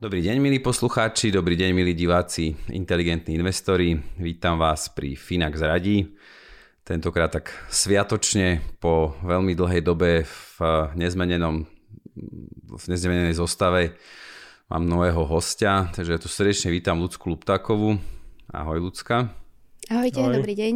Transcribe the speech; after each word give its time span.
Dobrý 0.00 0.24
deň, 0.24 0.40
milí 0.40 0.64
poslucháči, 0.64 1.28
dobrý 1.28 1.60
deň, 1.60 1.76
milí 1.76 1.92
diváci, 1.92 2.56
inteligentní 2.72 3.36
investori. 3.36 4.00
Vítam 4.16 4.56
vás 4.56 4.88
pri 4.88 5.12
Finax 5.12 5.60
radí. 5.60 6.16
Tentokrát 6.88 7.28
tak 7.28 7.52
sviatočne 7.68 8.64
po 8.80 9.12
veľmi 9.20 9.52
dlhej 9.52 9.84
dobe 9.84 10.24
v 10.24 10.56
nezmenenom 10.96 11.68
v 12.64 12.84
nezmenenej 12.88 13.36
zostave 13.36 14.00
mám 14.72 14.88
nového 14.88 15.20
hostia, 15.28 15.92
takže 15.92 16.16
ja 16.16 16.20
tu 16.24 16.32
srdečne 16.32 16.72
vítam 16.72 16.96
Ľudsku 16.96 17.28
Luptákovú. 17.28 18.00
Ahoj 18.56 18.80
Ľudská. 18.88 19.28
Ahojte, 19.92 20.24
Ahoj. 20.24 20.40
dobrý 20.40 20.56
deň. 20.56 20.74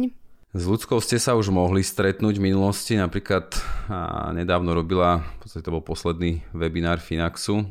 S 0.53 0.63
Ľudskou 0.69 1.01
ste 1.01 1.17
sa 1.17 1.33
už 1.33 1.49
mohli 1.49 1.81
stretnúť 1.81 2.37
v 2.37 2.53
minulosti, 2.53 2.93
napríklad 2.93 3.57
a 3.89 4.29
nedávno 4.37 4.77
robila, 4.77 5.25
v 5.41 5.49
podstate 5.49 5.65
to 5.65 5.73
bol 5.73 5.81
posledný 5.81 6.45
webinár 6.53 7.01
Finaxu, 7.01 7.65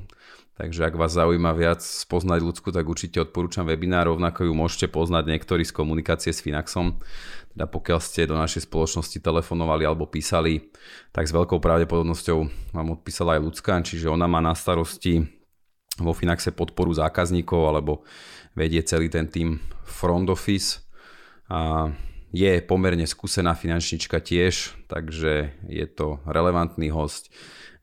takže 0.54 0.86
ak 0.86 0.94
vás 0.94 1.14
zaujíma 1.14 1.54
viac 1.54 1.82
spoznať 1.82 2.40
ľudsku, 2.42 2.70
tak 2.70 2.86
určite 2.86 3.22
odporúčam 3.22 3.66
webinár, 3.66 4.10
rovnako 4.14 4.46
ju 4.48 4.52
môžete 4.54 4.86
poznať 4.90 5.30
niektorí 5.30 5.66
z 5.66 5.74
komunikácie 5.74 6.30
s 6.30 6.42
Finaxom, 6.42 6.98
teda 7.54 7.70
pokiaľ 7.70 7.98
ste 8.02 8.30
do 8.30 8.34
našej 8.34 8.66
spoločnosti 8.66 9.18
telefonovali 9.22 9.86
alebo 9.86 10.10
písali, 10.10 10.70
tak 11.14 11.30
s 11.30 11.34
veľkou 11.34 11.62
pravdepodobnosťou 11.62 12.38
vám 12.74 12.88
odpísala 12.98 13.38
aj 13.38 13.44
ľudská, 13.46 13.78
čiže 13.82 14.10
ona 14.10 14.26
má 14.26 14.42
na 14.42 14.54
starosti 14.58 15.26
vo 16.02 16.10
Finaxe 16.10 16.50
podporu 16.50 16.90
zákazníkov 16.90 17.60
alebo 17.62 18.02
vedie 18.58 18.82
celý 18.82 19.06
ten 19.10 19.30
tým 19.30 19.62
front 19.86 20.26
office 20.30 20.82
a 21.46 21.90
je 22.34 22.58
pomerne 22.66 23.06
skúsená 23.06 23.54
finančnička 23.54 24.18
tiež, 24.18 24.74
takže 24.90 25.54
je 25.70 25.86
to 25.86 26.18
relevantný 26.26 26.90
host. 26.90 27.30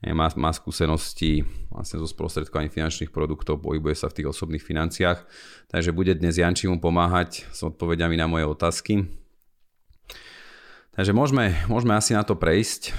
Má, 0.01 0.33
má 0.33 0.49
skúsenosti 0.49 1.45
vlastne 1.69 2.01
zo 2.01 2.09
sprostredkovaním 2.09 2.73
finančných 2.73 3.13
produktov, 3.13 3.61
pohybuje 3.61 3.93
sa 3.93 4.09
v 4.09 4.17
tých 4.17 4.33
osobných 4.33 4.65
financiách, 4.65 5.21
takže 5.69 5.93
bude 5.93 6.17
dnes 6.17 6.41
Janči 6.41 6.65
mu 6.65 6.81
pomáhať 6.81 7.45
s 7.53 7.61
odpovediami 7.61 8.17
na 8.17 8.25
moje 8.25 8.49
otázky. 8.49 9.05
Takže 10.97 11.13
môžeme, 11.13 11.53
môžeme 11.69 11.93
asi 11.93 12.17
na 12.17 12.25
to 12.25 12.33
prejsť. 12.33 12.97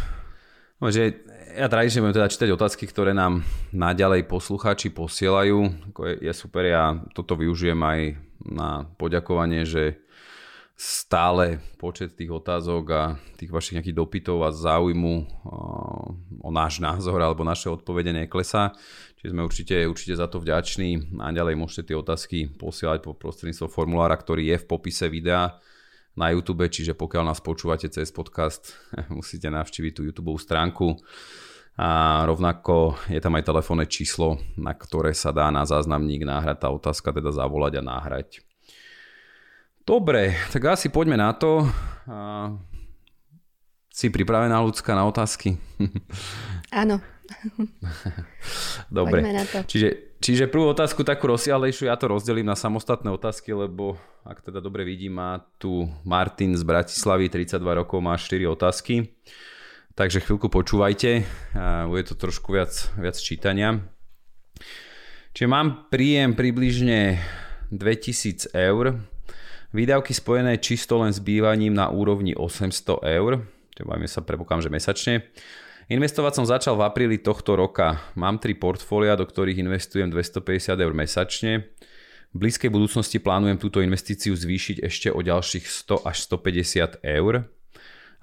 No, 0.79 0.95
že 0.95 1.27
ja 1.59 1.67
tradične 1.67 2.07
budem 2.07 2.23
teda 2.23 2.31
čítať 2.31 2.49
otázky, 2.55 2.87
ktoré 2.87 3.11
nám 3.13 3.43
naďalej 3.75 4.31
poslucháči 4.31 4.95
posielajú. 4.95 5.59
Je, 6.07 6.31
je 6.31 6.33
super, 6.33 6.65
ja 6.65 7.03
toto 7.19 7.35
využijem 7.35 7.83
aj 7.83 8.01
na 8.47 8.87
poďakovanie, 8.95 9.67
že 9.67 9.99
stále 10.77 11.61
počet 11.79 12.19
tých 12.19 12.33
otázok 12.33 12.85
a 12.91 13.03
tých 13.39 13.53
vašich 13.53 13.79
nejakých 13.79 13.99
dopytov 13.99 14.43
a 14.43 14.51
záujmu 14.51 15.15
o 16.43 16.51
náš 16.51 16.83
názor 16.83 17.23
alebo 17.23 17.47
naše 17.47 17.71
odpovede 17.71 18.11
neklesá. 18.11 18.75
Čiže 19.21 19.31
sme 19.31 19.47
určite, 19.47 19.77
určite 19.87 20.15
za 20.19 20.27
to 20.27 20.43
vďační. 20.43 21.23
A 21.23 21.31
ďalej 21.31 21.55
môžete 21.55 21.93
tie 21.93 21.97
otázky 21.97 22.39
posielať 22.59 23.07
po 23.07 23.15
prostredníctvom 23.15 23.71
formulára, 23.71 24.19
ktorý 24.19 24.51
je 24.51 24.57
v 24.59 24.69
popise 24.69 25.07
videa 25.07 25.63
na 26.19 26.29
YouTube, 26.35 26.67
čiže 26.69 26.93
pokiaľ 26.93 27.33
nás 27.33 27.41
počúvate 27.41 27.89
cez 27.89 28.11
podcast, 28.13 28.77
musíte 29.17 29.49
navštíviť 29.49 29.93
tú 29.95 30.03
YouTube 30.05 30.37
stránku. 30.37 30.99
A 31.73 32.21
rovnako 32.29 33.01
je 33.09 33.17
tam 33.17 33.33
aj 33.33 33.49
telefónne 33.49 33.89
číslo, 33.89 34.37
na 34.61 34.77
ktoré 34.77 35.17
sa 35.17 35.33
dá 35.33 35.49
na 35.49 35.65
záznamník 35.65 36.21
náhrať 36.29 36.59
tá 36.61 36.69
otázka, 36.69 37.17
teda 37.17 37.33
zavolať 37.33 37.81
a 37.81 37.83
náhrať. 37.87 38.45
Dobre, 39.83 40.39
tak 40.55 40.79
asi 40.79 40.89
poďme 40.89 41.19
na 41.19 41.35
to. 41.35 41.67
A... 42.07 42.55
Si 43.93 44.09
pripravená 44.09 44.57
ľudská 44.65 44.97
na 44.97 45.05
otázky? 45.05 45.61
Áno. 46.73 46.97
Dobre. 48.89 49.21
na 49.21 49.45
to. 49.45 49.65
Čiže, 49.69 50.19
čiže 50.23 50.49
prvú 50.49 50.73
otázku 50.73 51.05
takú 51.05 51.29
rozsiahlejšiu, 51.29 51.93
ja 51.93 51.97
to 52.01 52.09
rozdelím 52.09 52.49
na 52.49 52.57
samostatné 52.57 53.13
otázky, 53.13 53.53
lebo 53.53 54.01
ak 54.25 54.41
teda 54.41 54.63
dobre 54.63 54.87
vidím, 54.87 55.19
má 55.19 55.45
tu 55.59 55.91
Martin 56.07 56.57
z 56.57 56.63
Bratislavy, 56.63 57.29
32 57.29 57.59
rokov, 57.61 57.99
má 58.01 58.17
4 58.17 58.49
otázky. 58.49 59.13
Takže 59.93 60.25
chvíľku 60.25 60.49
počúvajte, 60.49 61.29
bude 61.85 62.05
to 62.09 62.17
trošku 62.17 62.57
viac, 62.57 62.73
viac 62.97 63.17
čítania. 63.21 63.85
Čiže 65.37 65.49
mám 65.53 65.93
príjem 65.93 66.33
približne 66.33 67.21
2000 67.69 68.57
eur, 68.57 69.05
výdavky 69.73 70.13
spojené 70.13 70.61
čisto 70.61 71.01
len 71.01 71.11
s 71.11 71.19
bývaním 71.19 71.73
na 71.73 71.89
úrovni 71.89 72.37
800 72.37 73.03
eur, 73.03 73.43
čo 73.73 73.83
bavíme 73.89 74.09
sa 74.09 74.21
prepokám, 74.21 74.61
že 74.61 74.69
mesačne. 74.69 75.27
Investovať 75.91 76.33
som 76.39 76.47
začal 76.47 76.79
v 76.79 76.87
apríli 76.87 77.19
tohto 77.19 77.59
roka. 77.59 78.01
Mám 78.15 78.39
tri 78.39 78.55
portfólia, 78.55 79.19
do 79.19 79.27
ktorých 79.27 79.61
investujem 79.61 80.09
250 80.09 80.79
eur 80.79 80.93
mesačne. 80.95 81.69
V 82.33 82.37
blízkej 82.41 82.73
budúcnosti 82.73 83.21
plánujem 83.21 83.61
túto 83.61 83.85
investíciu 83.85 84.33
zvýšiť 84.33 84.81
ešte 84.81 85.09
o 85.13 85.21
ďalších 85.21 85.69
100 85.69 86.09
až 86.09 86.17
150 86.33 87.05
eur. 87.05 87.45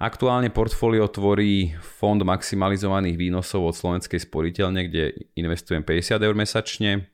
Aktuálne 0.00 0.48
portfólio 0.48 1.06
tvorí 1.12 1.76
fond 1.78 2.18
maximalizovaných 2.18 3.20
výnosov 3.20 3.70
od 3.70 3.76
Slovenskej 3.76 4.18
sporiteľne, 4.24 4.88
kde 4.88 5.28
investujem 5.36 5.84
50 5.84 6.26
eur 6.26 6.34
mesačne. 6.34 7.06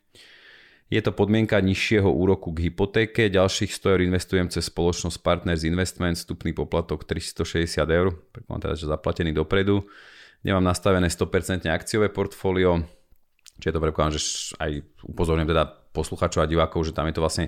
Je 0.87 1.03
to 1.03 1.11
podmienka 1.11 1.59
nižšieho 1.59 2.07
úroku 2.07 2.55
k 2.55 2.71
hypotéke, 2.71 3.27
ďalších 3.27 3.75
100 3.75 3.91
eur 3.91 4.01
investujem 4.07 4.47
cez 4.47 4.71
spoločnosť 4.71 5.19
Partners 5.19 5.67
Investment, 5.67 6.15
vstupný 6.15 6.55
poplatok 6.55 7.03
360 7.03 7.83
eur, 7.91 8.15
mám 8.47 8.63
teda 8.63 8.79
že 8.79 8.87
zaplatený 8.87 9.35
dopredu. 9.35 9.83
Nemám 10.47 10.63
nastavené 10.63 11.11
100% 11.11 11.67
akciové 11.67 12.07
portfólio, 12.15 12.87
čiže 13.59 13.75
to 13.75 13.83
predpokladám, 13.83 14.15
že 14.15 14.55
aj 14.63 14.71
upozorňujem 15.11 15.51
teda 15.51 15.65
posluchačov 15.91 16.47
a 16.47 16.51
divákov, 16.51 16.87
že 16.87 16.95
tam 16.95 17.11
je 17.11 17.19
to 17.19 17.25
vlastne 17.25 17.47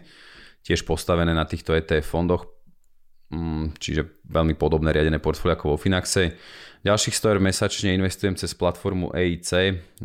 tiež 0.67 0.83
postavené 0.83 1.31
na 1.31 1.47
týchto 1.47 1.79
ETF 1.79 2.11
fondoch, 2.11 2.58
čiže 3.77 4.25
veľmi 4.25 4.57
podobné 4.57 4.93
riadené 4.93 5.21
portfólio 5.21 5.57
ako 5.57 5.77
vo 5.77 5.79
Finaxe. 5.81 6.37
Ďalších 6.87 7.15
100 7.19 7.33
eur 7.37 7.41
mesačne 7.43 7.91
investujem 7.93 8.39
cez 8.39 8.55
platformu 8.55 9.11
EIC, 9.13 9.51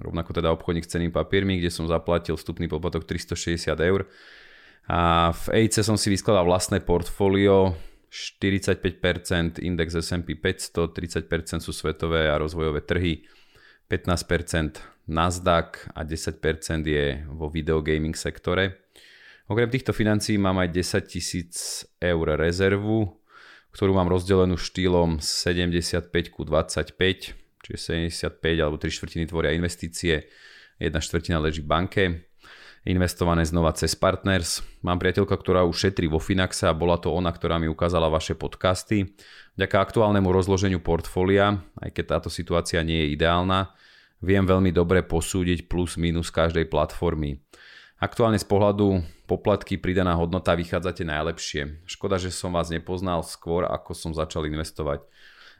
rovnako 0.01 0.31
teda 0.33 0.49
obchodník 0.51 0.83
s 0.83 0.91
cenými 0.91 1.13
papiermi, 1.13 1.61
kde 1.61 1.69
som 1.69 1.85
zaplatil 1.85 2.35
vstupný 2.35 2.65
poplatok 2.67 3.05
360 3.05 3.77
eur. 3.79 4.09
A 4.89 5.31
v 5.31 5.63
EIC 5.63 5.79
som 5.85 5.95
si 5.95 6.11
vyskladal 6.11 6.43
vlastné 6.43 6.83
portfólio, 6.83 7.77
45% 8.13 9.63
index 9.63 9.95
S&P 9.95 10.35
500, 10.37 10.91
30% 11.25 11.65
sú 11.65 11.71
svetové 11.71 12.29
a 12.29 12.37
rozvojové 12.37 12.83
trhy, 12.85 13.25
15% 13.89 14.83
Nasdaq 15.07 15.91
a 15.95 16.01
10% 16.05 16.87
je 16.87 17.05
vo 17.27 17.51
videogaming 17.51 18.15
sektore. 18.15 18.83
Okrem 19.53 19.69
týchto 19.69 19.93
financií 19.93 20.41
mám 20.41 20.57
aj 20.65 20.73
10 20.73 21.13
tisíc 21.13 21.85
eur 22.01 22.25
rezervu, 22.41 23.21
ktorú 23.69 23.93
mám 23.93 24.09
rozdelenú 24.09 24.57
štýlom 24.57 25.21
75 25.21 26.09
ku 26.33 26.41
25, 26.41 26.97
čiže 27.61 27.77
75 28.17 28.33
alebo 28.57 28.81
3 28.81 28.89
štvrtiny 28.89 29.29
tvoria 29.29 29.53
investície, 29.53 30.25
jedna 30.81 30.97
štvrtina 30.97 31.37
leží 31.37 31.61
v 31.61 31.69
banke 31.69 32.03
investované 32.81 33.45
znova 33.45 33.77
cez 33.77 33.93
Partners. 33.93 34.65
Mám 34.81 34.97
priateľka, 34.97 35.37
ktorá 35.37 35.61
už 35.69 35.85
šetrí 35.85 36.09
vo 36.09 36.17
Finaxe 36.17 36.65
a 36.65 36.73
bola 36.73 36.97
to 36.97 37.13
ona, 37.13 37.29
ktorá 37.29 37.61
mi 37.61 37.69
ukázala 37.69 38.09
vaše 38.09 38.33
podcasty. 38.33 39.13
Vďaka 39.53 39.77
aktuálnemu 39.85 40.33
rozloženiu 40.33 40.81
portfólia, 40.81 41.61
aj 41.77 41.93
keď 41.93 42.05
táto 42.17 42.33
situácia 42.33 42.81
nie 42.81 43.05
je 43.05 43.21
ideálna, 43.21 43.69
viem 44.17 44.49
veľmi 44.49 44.73
dobre 44.73 45.05
posúdiť 45.05 45.69
plus 45.69 45.93
minus 45.93 46.33
každej 46.33 46.73
platformy. 46.73 47.37
Aktuálne 48.01 48.41
z 48.41 48.49
pohľadu 48.49 49.12
poplatky 49.25 49.79
pridaná 49.79 50.13
hodnota 50.15 50.55
vychádzate 50.55 51.07
najlepšie. 51.07 51.83
Škoda, 51.87 52.19
že 52.19 52.31
som 52.33 52.51
vás 52.51 52.67
nepoznal 52.69 53.23
skôr, 53.23 53.65
ako 53.67 53.95
som 53.95 54.11
začal 54.11 54.45
investovať. 54.47 55.03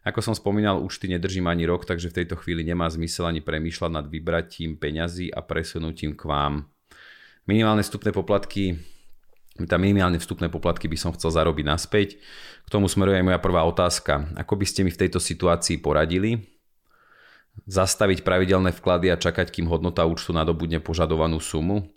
Ako 0.03 0.19
som 0.19 0.35
spomínal, 0.35 0.83
účty 0.83 1.07
nedržím 1.07 1.47
ani 1.47 1.63
rok, 1.63 1.87
takže 1.87 2.11
v 2.11 2.17
tejto 2.23 2.35
chvíli 2.35 2.67
nemá 2.67 2.91
zmysel 2.91 3.23
ani 3.23 3.39
premýšľať 3.39 3.91
nad 3.91 4.05
vybratím 4.11 4.75
peňazí 4.75 5.31
a 5.31 5.39
presunutím 5.39 6.19
k 6.19 6.27
vám. 6.27 6.67
Minimálne 7.47 7.87
vstupné 7.87 8.11
poplatky 8.11 8.79
Tam 9.69 9.79
minimálne 9.79 10.17
vstupné 10.17 10.49
poplatky 10.49 10.89
by 10.89 10.97
som 10.97 11.13
chcel 11.15 11.31
zarobiť 11.31 11.65
naspäť. 11.67 12.19
K 12.65 12.69
tomu 12.73 12.89
smeruje 12.91 13.21
aj 13.21 13.27
moja 13.31 13.39
prvá 13.39 13.63
otázka. 13.63 14.33
Ako 14.35 14.59
by 14.59 14.65
ste 14.67 14.81
mi 14.83 14.91
v 14.91 14.97
tejto 15.07 15.21
situácii 15.21 15.77
poradili? 15.79 16.41
Zastaviť 17.69 18.25
pravidelné 18.25 18.73
vklady 18.73 19.13
a 19.13 19.15
čakať, 19.15 19.53
kým 19.53 19.69
hodnota 19.69 20.09
účtu 20.09 20.33
nadobudne 20.33 20.81
požadovanú 20.81 21.37
sumu? 21.37 21.93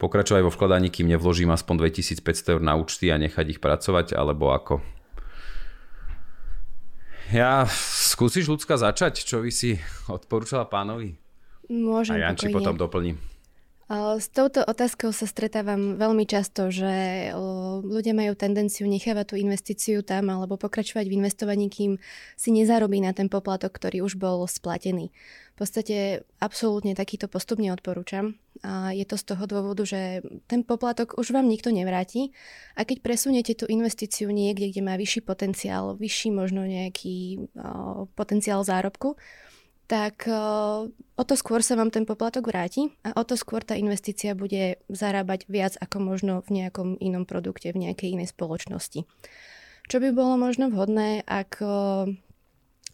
Pokračovať 0.00 0.42
vo 0.44 0.54
vkladaní, 0.54 0.88
kým 0.90 1.08
nevložím 1.08 1.50
aspoň 1.54 1.88
2500 1.88 2.58
eur 2.58 2.60
na 2.62 2.74
účty 2.74 3.08
a 3.08 3.16
nechať 3.16 3.56
ich 3.56 3.60
pracovať, 3.62 4.14
alebo 4.18 4.50
ako? 4.50 4.82
Ja, 7.32 7.64
skúsiš 8.12 8.44
ľudská 8.50 8.76
začať, 8.76 9.24
čo 9.24 9.40
by 9.40 9.48
si 9.48 9.80
odporúčala 10.12 10.68
pánovi? 10.68 11.16
Môžem 11.72 12.20
A 12.20 12.28
Janči 12.28 12.52
potom 12.52 12.76
doplní. 12.76 13.31
S 13.92 14.32
touto 14.32 14.64
otázkou 14.64 15.12
sa 15.12 15.28
stretávam 15.28 16.00
veľmi 16.00 16.24
často, 16.24 16.72
že 16.72 17.28
ľudia 17.84 18.16
majú 18.16 18.32
tendenciu 18.32 18.88
nechávať 18.88 19.24
tú 19.28 19.34
investíciu 19.36 20.00
tam 20.00 20.32
alebo 20.32 20.56
pokračovať 20.56 21.04
v 21.12 21.16
investovaní, 21.20 21.68
kým 21.68 22.00
si 22.32 22.56
nezarobí 22.56 23.04
na 23.04 23.12
ten 23.12 23.28
poplatok, 23.28 23.68
ktorý 23.76 24.00
už 24.00 24.16
bol 24.16 24.48
splatený. 24.48 25.12
V 25.52 25.56
podstate 25.60 26.24
absolútne 26.40 26.96
takýto 26.96 27.28
postup 27.28 27.60
neodporúčam. 27.60 28.40
A 28.64 28.96
je 28.96 29.04
to 29.04 29.20
z 29.20 29.28
toho 29.28 29.44
dôvodu, 29.44 29.84
že 29.84 30.24
ten 30.48 30.64
poplatok 30.64 31.20
už 31.20 31.36
vám 31.36 31.44
nikto 31.44 31.68
nevráti 31.68 32.32
a 32.72 32.88
keď 32.88 33.04
presuniete 33.04 33.52
tú 33.52 33.68
investíciu 33.68 34.32
niekde, 34.32 34.72
kde 34.72 34.80
má 34.80 34.96
vyšší 34.96 35.20
potenciál, 35.20 36.00
vyšší 36.00 36.32
možno 36.32 36.64
nejaký 36.64 37.44
o, 37.60 38.08
potenciál 38.16 38.64
zárobku, 38.64 39.20
tak 39.86 40.24
o 41.16 41.22
to 41.22 41.34
skôr 41.36 41.60
sa 41.60 41.76
vám 41.76 41.92
ten 41.92 42.08
poplatok 42.08 42.48
vráti 42.48 42.94
a 43.04 43.12
o 43.18 43.22
to 43.26 43.36
skôr 43.36 43.60
tá 43.60 43.76
investícia 43.76 44.32
bude 44.32 44.80
zarábať 44.88 45.44
viac 45.46 45.76
ako 45.78 46.00
možno 46.00 46.34
v 46.48 46.62
nejakom 46.62 46.96
inom 47.02 47.28
produkte, 47.28 47.70
v 47.74 47.90
nejakej 47.90 48.16
inej 48.16 48.32
spoločnosti. 48.32 49.04
Čo 49.90 49.96
by 49.98 50.08
bolo 50.14 50.40
možno 50.40 50.72
vhodné, 50.72 51.26
ak 51.28 51.60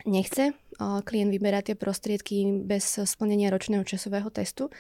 nechce 0.09 0.57
klient 0.79 1.31
vyberať 1.31 1.71
tie 1.71 1.77
prostriedky 1.79 2.67
bez 2.67 2.99
splnenia 3.03 3.51
ročného 3.51 3.87
časového 3.87 4.31
testu, 4.31 4.71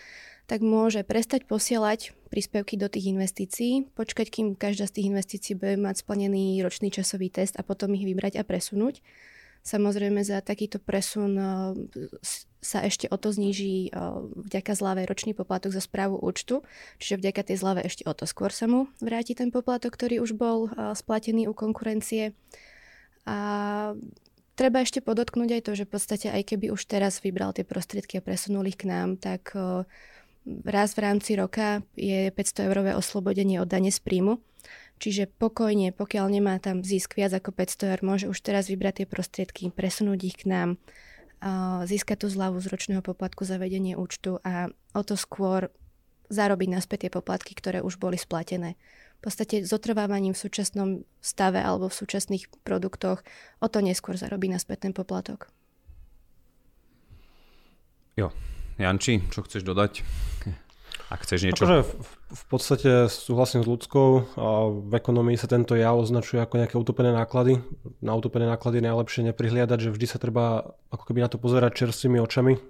tak 0.49 0.65
môže 0.65 1.05
prestať 1.05 1.45
posielať 1.45 2.17
príspevky 2.33 2.81
do 2.81 2.89
tých 2.89 3.13
investícií, 3.13 3.93
počkať, 3.93 4.33
kým 4.33 4.47
každá 4.57 4.89
z 4.89 4.97
tých 4.97 5.09
investícií 5.13 5.53
bude 5.61 5.77
mať 5.77 6.01
splnený 6.01 6.65
ročný 6.65 6.89
časový 6.89 7.29
test 7.29 7.61
a 7.61 7.63
potom 7.63 7.93
ich 7.93 8.09
vybrať 8.09 8.41
a 8.41 8.49
presunúť 8.49 9.05
Samozrejme 9.63 10.25
za 10.25 10.41
takýto 10.41 10.81
presun 10.81 11.33
eh, 11.37 11.51
sa 12.59 12.79
ešte 12.83 13.11
o 13.11 13.17
to 13.21 13.35
zníži 13.35 13.89
eh, 13.89 13.95
vďaka 14.49 14.73
zľave 14.73 15.05
ročný 15.05 15.35
poplatok 15.37 15.75
za 15.75 15.83
správu 15.83 16.17
účtu, 16.19 16.65
čiže 17.03 17.21
vďaka 17.21 17.53
tej 17.53 17.57
zľave 17.61 17.81
ešte 17.85 18.07
o 18.09 18.13
to 18.15 18.25
skôr 18.25 18.55
sa 18.55 18.71
mu 18.71 18.89
vráti 19.03 19.37
ten 19.37 19.53
poplatok, 19.53 19.93
ktorý 19.95 20.23
už 20.25 20.39
bol 20.39 20.71
eh, 20.71 20.95
splatený 20.95 21.51
u 21.51 21.55
konkurencie. 21.55 22.33
A 23.29 23.37
treba 24.57 24.81
ešte 24.81 25.05
podotknúť 25.05 25.61
aj 25.61 25.63
to, 25.69 25.73
že 25.77 25.85
v 25.85 25.93
podstate 25.93 26.27
aj 26.33 26.43
keby 26.49 26.73
už 26.73 26.89
teraz 26.89 27.21
vybral 27.21 27.53
tie 27.53 27.67
prostriedky 27.67 28.19
a 28.19 28.25
presunul 28.25 28.65
ich 28.65 28.81
k 28.81 28.89
nám, 28.89 29.21
tak 29.21 29.53
raz 30.65 30.97
v 30.97 31.05
rámci 31.05 31.37
roka 31.37 31.85
je 31.93 32.33
500 32.33 32.73
eurové 32.73 32.97
oslobodenie 32.97 33.61
od 33.61 33.69
dane 33.69 33.93
z 33.93 34.01
príjmu 34.01 34.41
Čiže 34.99 35.31
pokojne, 35.31 35.95
pokiaľ 35.95 36.27
nemá 36.27 36.59
tam 36.59 36.83
zisk 36.83 37.15
viac 37.15 37.31
ako 37.31 37.55
500 37.55 37.91
eur, 37.95 38.01
môže 38.03 38.27
už 38.27 38.39
teraz 38.43 38.67
vybrať 38.67 39.03
tie 39.03 39.07
prostriedky, 39.07 39.71
presunúť 39.71 40.21
ich 40.27 40.37
k 40.43 40.51
nám, 40.51 40.69
získať 41.87 42.27
tú 42.27 42.27
zľavu 42.27 42.59
z 42.59 42.67
ročného 42.67 42.99
poplatku 42.99 43.47
za 43.47 43.63
vedenie 43.63 43.95
účtu 43.95 44.43
a 44.43 44.75
o 44.91 45.03
to 45.07 45.15
skôr 45.15 45.71
zarobiť 46.35 46.69
naspäť 46.75 47.07
tie 47.07 47.15
poplatky, 47.15 47.55
ktoré 47.55 47.79
už 47.79 48.03
boli 48.03 48.19
splatené. 48.19 48.75
V 49.23 49.31
podstate 49.31 49.63
s 49.63 49.71
otrvávaním 49.71 50.35
v 50.35 50.43
súčasnom 50.43 50.89
stave 51.23 51.63
alebo 51.63 51.87
v 51.87 51.95
súčasných 51.95 52.51
produktoch 52.67 53.23
o 53.63 53.67
to 53.71 53.79
neskôr 53.79 54.19
zarobí 54.19 54.51
naspäť 54.51 54.91
ten 54.91 54.93
poplatok. 54.95 55.47
Jo. 58.19 58.35
Janči, 58.79 59.23
čo 59.31 59.43
chceš 59.47 59.63
dodať? 59.63 60.03
Ak 61.09 61.25
chceš 61.25 61.49
niečo... 61.49 61.65
Akože 61.65 61.81
v, 61.89 61.93
v 62.37 62.45
podstate 62.53 62.91
súhlasím 63.09 63.65
s 63.65 63.69
ľudskou. 63.69 64.09
V 64.89 64.93
ekonomii 64.93 65.41
sa 65.41 65.49
tento 65.49 65.73
jav 65.73 65.97
označuje 65.97 66.45
ako 66.45 66.61
nejaké 66.61 66.77
utopené 66.77 67.17
náklady. 67.17 67.65
Na 68.05 68.13
utopené 68.13 68.45
náklady 68.45 68.85
najlepšie 68.85 69.33
neprihliadať, 69.33 69.89
že 69.89 69.93
vždy 69.97 70.07
sa 70.07 70.21
treba 70.21 70.77
ako 70.93 71.05
keby 71.09 71.25
na 71.25 71.33
to 71.33 71.41
pozerať 71.41 71.85
čerstvými 71.85 72.21
očami 72.21 72.61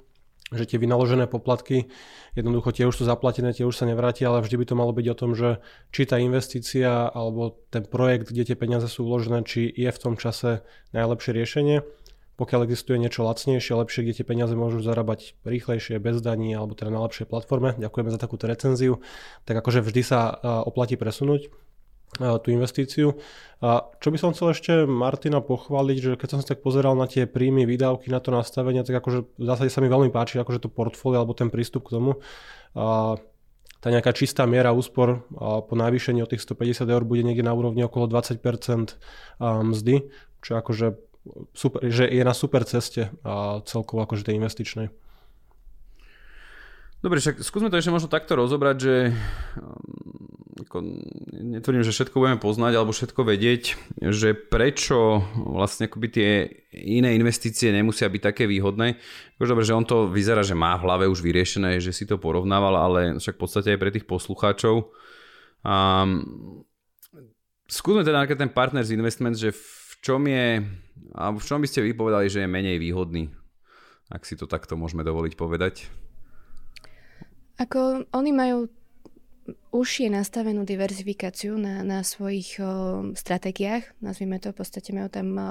že 0.49 0.65
tie 0.65 0.81
vynaložené 0.81 1.29
poplatky, 1.29 1.93
jednoducho 2.33 2.73
tie 2.73 2.89
už 2.89 2.97
sú 2.97 3.05
zaplatené, 3.05 3.53
tie 3.53 3.69
už 3.69 3.77
sa 3.77 3.85
nevrátia, 3.85 4.33
ale 4.33 4.41
vždy 4.41 4.57
by 4.57 4.65
to 4.65 4.79
malo 4.81 4.97
byť 4.97 5.07
o 5.13 5.19
tom, 5.19 5.37
že 5.37 5.61
či 5.93 6.09
tá 6.09 6.17
investícia 6.17 7.05
alebo 7.13 7.61
ten 7.69 7.85
projekt, 7.85 8.33
kde 8.33 8.49
tie 8.49 8.57
peniaze 8.57 8.89
sú 8.89 9.05
uložené, 9.05 9.45
či 9.45 9.69
je 9.69 9.93
v 9.93 10.01
tom 10.01 10.17
čase 10.17 10.65
najlepšie 10.97 11.37
riešenie 11.37 11.85
pokiaľ 12.39 12.71
existuje 12.71 13.03
niečo 13.03 13.27
lacnejšie, 13.27 13.75
lepšie, 13.75 14.07
kde 14.07 14.23
tie 14.23 14.27
peniaze 14.27 14.55
môžu 14.55 14.79
zarábať 14.79 15.35
rýchlejšie, 15.43 15.99
bez 15.99 16.23
daní, 16.23 16.55
alebo 16.55 16.79
teda 16.79 16.95
na 16.95 17.03
lepšej 17.03 17.27
platforme, 17.27 17.75
ďakujeme 17.75 18.15
za 18.15 18.23
takúto 18.23 18.47
recenziu, 18.47 19.03
tak 19.43 19.59
akože 19.59 19.83
vždy 19.83 20.03
sa 20.07 20.39
oplatí 20.63 20.95
presunúť 20.95 21.51
tú 22.17 22.49
investíciu. 22.49 23.21
A 23.61 23.85
čo 24.01 24.09
by 24.09 24.17
som 24.17 24.33
chcel 24.33 24.57
ešte 24.57 24.73
Martina 24.89 25.45
pochváliť, 25.45 25.99
že 26.01 26.11
keď 26.17 26.29
som 26.31 26.39
sa 26.41 26.57
tak 26.57 26.65
pozeral 26.65 26.97
na 26.97 27.05
tie 27.05 27.29
príjmy, 27.29 27.69
výdavky, 27.69 28.09
na 28.09 28.23
to 28.23 28.33
nastavenie, 28.33 28.81
tak 28.81 29.05
akože 29.05 29.29
v 29.37 29.45
zásade 29.45 29.69
sa 29.69 29.85
mi 29.85 29.93
veľmi 29.93 30.09
páči 30.09 30.41
akože 30.41 30.65
to 30.65 30.73
portfólio 30.73 31.21
alebo 31.21 31.37
ten 31.37 31.53
prístup 31.53 31.91
k 31.91 32.01
tomu. 32.01 32.17
A 32.73 33.19
tá 33.79 33.93
nejaká 33.93 34.17
čistá 34.17 34.49
miera 34.49 34.73
úspor 34.73 35.29
po 35.39 35.75
navýšení 35.77 36.25
od 36.25 36.33
tých 36.33 36.43
150 36.49 36.89
eur 36.89 37.03
bude 37.05 37.23
niekde 37.23 37.45
na 37.45 37.53
úrovni 37.53 37.85
okolo 37.85 38.09
20% 38.09 38.41
mzdy, 39.43 40.09
čo 40.41 40.57
akože 40.59 41.08
super, 41.53 41.81
že 41.87 42.05
je 42.09 42.23
na 42.25 42.35
super 42.35 42.63
ceste 42.65 43.13
a 43.25 43.61
celkovo 43.65 44.05
akože 44.05 44.27
tej 44.29 44.39
investičnej. 44.39 44.89
Dobre, 46.99 47.23
však 47.23 47.47
skúsme 47.47 47.71
to 47.71 47.79
ešte 47.79 47.95
možno 47.95 48.11
takto 48.11 48.35
rozobrať, 48.35 48.77
že 48.83 48.95
um, 49.55 50.19
ako, 50.67 50.83
netvrdím, 51.31 51.87
že 51.87 51.95
všetko 51.95 52.19
budeme 52.19 52.43
poznať 52.43 52.73
alebo 52.75 52.91
všetko 52.91 53.23
vedieť, 53.23 53.63
že 54.11 54.35
prečo 54.35 55.23
vlastne 55.39 55.87
akoby 55.87 56.09
tie 56.11 56.31
iné 56.75 57.15
investície 57.15 57.71
nemusia 57.71 58.11
byť 58.11 58.23
také 58.35 58.51
výhodné. 58.51 58.99
Akože 59.39 59.51
dobre, 59.55 59.65
že 59.65 59.79
on 59.79 59.87
to 59.87 60.11
vyzerá, 60.11 60.43
že 60.43 60.59
má 60.59 60.75
v 60.75 60.91
hlave 60.91 61.07
už 61.07 61.23
vyriešené, 61.23 61.79
že 61.79 61.95
si 61.95 62.03
to 62.03 62.19
porovnával, 62.19 62.75
ale 62.75 63.01
však 63.23 63.39
v 63.39 63.43
podstate 63.47 63.69
aj 63.75 63.79
pre 63.79 63.95
tých 63.95 64.07
poslucháčov. 64.11 64.91
Um, 65.63 66.67
skúsme 67.71 68.03
teda 68.03 68.27
ten 68.27 68.51
Partners 68.51 68.91
Investment, 68.91 69.39
že 69.39 69.55
v 69.55 69.93
čom 70.03 70.27
je 70.27 70.67
alebo 71.15 71.43
v 71.43 71.49
čom 71.49 71.61
by 71.63 71.69
ste 71.69 71.87
vypovedali, 71.87 72.27
že 72.31 72.45
je 72.45 72.51
menej 72.51 72.79
výhodný? 72.79 73.33
Ak 74.09 74.25
si 74.25 74.37
to 74.39 74.49
takto 74.49 74.77
môžeme 74.79 75.05
dovoliť 75.05 75.35
povedať. 75.37 75.93
Ako 77.59 78.09
oni 78.15 78.33
majú 78.33 78.73
užšie 79.73 80.13
nastavenú 80.13 80.65
diverzifikáciu 80.65 81.57
na, 81.57 81.85
na 81.85 82.01
svojich 82.05 82.61
o, 82.61 82.65
stratégiách, 83.17 83.85
nazvime 84.01 84.41
to, 84.41 84.53
v 84.53 84.59
podstate 84.61 84.93
majú 84.93 85.09
tam 85.09 85.29
o, 85.37 85.49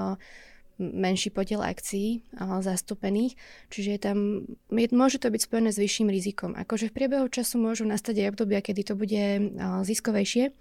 menší 0.78 1.34
podiel 1.34 1.62
akcií 1.62 2.22
o, 2.38 2.62
zastúpených, 2.62 3.34
čiže 3.70 3.90
je 3.90 4.00
tam, 4.00 4.18
je, 4.70 4.86
môže 4.94 5.18
to 5.18 5.30
byť 5.30 5.42
spojené 5.42 5.70
s 5.74 5.82
vyšším 5.82 6.08
rizikom. 6.10 6.54
Akože 6.54 6.90
v 6.90 6.96
priebehu 6.96 7.26
času 7.26 7.58
môžu 7.58 7.86
nastať 7.86 8.22
aj 8.22 8.30
obdobia, 8.34 8.62
kedy 8.62 8.82
to 8.86 8.94
bude 8.94 9.18
o, 9.18 9.82
ziskovejšie, 9.82 10.54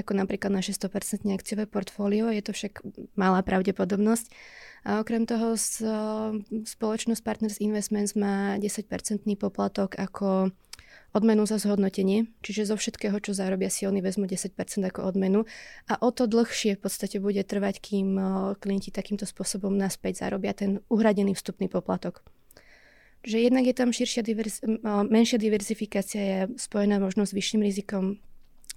ako 0.00 0.16
napríklad 0.16 0.50
naše 0.50 0.72
100% 0.72 1.28
akciové 1.30 1.68
portfólio, 1.68 2.32
je 2.32 2.42
to 2.42 2.52
však 2.56 2.80
malá 3.14 3.44
pravdepodobnosť. 3.44 4.32
A 4.88 5.04
okrem 5.04 5.28
toho 5.28 5.60
spoločnosť 6.64 7.20
Partners 7.20 7.60
Investments 7.60 8.16
má 8.16 8.56
10% 8.56 8.88
poplatok 9.36 10.00
ako 10.00 10.56
odmenu 11.12 11.42
za 11.42 11.58
zhodnotenie, 11.58 12.30
čiže 12.40 12.70
zo 12.70 12.76
všetkého, 12.78 13.18
čo 13.18 13.34
zarobia 13.34 13.66
si 13.66 13.84
oni 13.84 13.98
vezmu 13.98 14.30
10% 14.30 14.54
ako 14.86 15.10
odmenu 15.10 15.42
a 15.90 15.98
o 15.98 16.14
to 16.14 16.30
dlhšie 16.30 16.78
v 16.78 16.82
podstate 16.86 17.18
bude 17.18 17.42
trvať, 17.42 17.82
kým 17.82 18.14
klienti 18.62 18.94
takýmto 18.94 19.26
spôsobom 19.26 19.74
naspäť 19.74 20.22
zarobia 20.22 20.54
ten 20.54 20.78
uhradený 20.86 21.34
vstupný 21.34 21.66
poplatok. 21.66 22.22
Že 23.26 23.52
jednak 23.52 23.68
je 23.68 23.74
tam 23.76 23.90
širšia 23.92 24.22
divers- 24.24 24.64
menšia 24.86 25.36
diverzifikácia 25.36 26.22
je 26.22 26.38
spojená 26.56 26.96
možno 27.02 27.28
s 27.28 27.36
vyšším 27.36 27.60
rizikom 27.60 28.22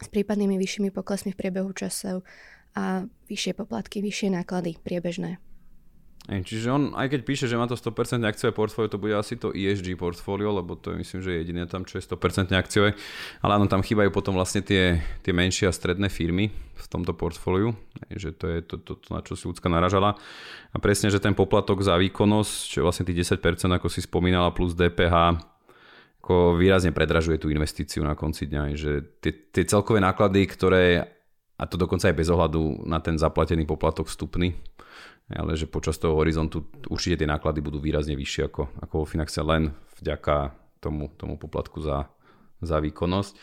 s 0.03 0.12
prípadnými 0.12 0.60
vyššími 0.60 0.89
poklesmi 0.91 1.31
v 1.31 1.39
priebehu 1.39 1.72
časov 1.72 2.27
a 2.75 3.07
vyššie 3.31 3.53
poplatky, 3.55 4.03
vyššie 4.03 4.36
náklady 4.36 4.77
priebežné. 4.81 5.39
Čiže 6.24 6.72
on, 6.72 6.95
aj 6.95 7.12
keď 7.12 7.22
píše, 7.27 7.45
že 7.51 7.60
má 7.60 7.67
to 7.67 7.75
100% 7.75 8.24
akciové 8.24 8.55
portfólio, 8.55 8.88
to 8.88 8.95
bude 8.95 9.12
asi 9.12 9.36
to 9.36 9.51
ESG 9.51 10.00
portfólio, 10.00 10.55
lebo 10.55 10.79
to 10.79 10.95
je 10.95 11.03
myslím, 11.03 11.19
že 11.19 11.29
je 11.36 11.39
jediné 11.43 11.67
tam, 11.67 11.83
čo 11.83 12.00
je 12.00 12.07
100% 12.07 12.55
akciové. 12.55 12.95
Ale 13.43 13.60
áno, 13.60 13.67
tam 13.67 13.83
chýbajú 13.83 14.07
potom 14.07 14.31
vlastne 14.31 14.63
tie, 14.63 15.03
tie 15.19 15.36
menšie 15.36 15.67
a 15.67 15.75
stredné 15.75 16.07
firmy 16.07 16.48
v 16.79 16.86
tomto 16.88 17.12
portfóliu, 17.12 17.75
že 18.07 18.31
to 18.31 18.48
je 18.48 18.63
to, 18.63 18.79
to, 18.79 19.03
to, 19.03 19.07
na 19.12 19.19
čo 19.19 19.36
si 19.36 19.51
ľudská 19.51 19.67
naražala. 19.67 20.15
A 20.72 20.79
presne, 20.79 21.12
že 21.12 21.19
ten 21.19 21.36
poplatok 21.36 21.83
za 21.83 22.00
výkonnosť, 22.00 22.72
čo 22.72 22.75
je 22.79 22.86
vlastne 22.88 23.03
tých 23.03 23.27
10%, 23.27 23.43
ako 23.75 23.91
si 23.91 24.00
spomínala, 24.00 24.55
plus 24.55 24.79
DPH, 24.79 25.43
ako 26.24 26.56
výrazne 26.56 26.96
predražuje 26.96 27.36
tú 27.36 27.51
investíciu 27.51 28.00
na 28.00 28.15
konci 28.15 28.48
dňa, 28.48 28.80
že 28.80 29.20
tie, 29.20 29.36
tie 29.51 29.68
celkové 29.68 30.00
náklady, 30.00 30.48
ktoré 30.48 31.03
a 31.60 31.68
to 31.68 31.75
dokonca 31.75 32.08
aj 32.08 32.15
bez 32.15 32.32
ohľadu 32.32 32.88
na 32.88 33.03
ten 33.03 33.20
zaplatený 33.20 33.68
poplatok 33.68 34.08
vstupný, 34.08 34.56
ale 35.36 35.60
že 35.60 35.68
počas 35.68 36.00
toho 36.00 36.15
horizontu 36.15 36.63
určite 36.88 37.20
tie 37.20 37.27
náklady 37.27 37.60
budú 37.60 37.84
výrazne 37.84 38.15
vyššie 38.15 38.48
ako, 38.48 38.72
ako 38.82 38.94
vo 39.03 39.06
Finaxe 39.06 39.44
len 39.44 39.75
vďaka 40.00 40.56
tomu, 40.80 41.12
tomu 41.20 41.36
poplatku 41.36 41.84
za, 41.84 42.08
za 42.63 42.80
výkonnosť. 42.80 43.36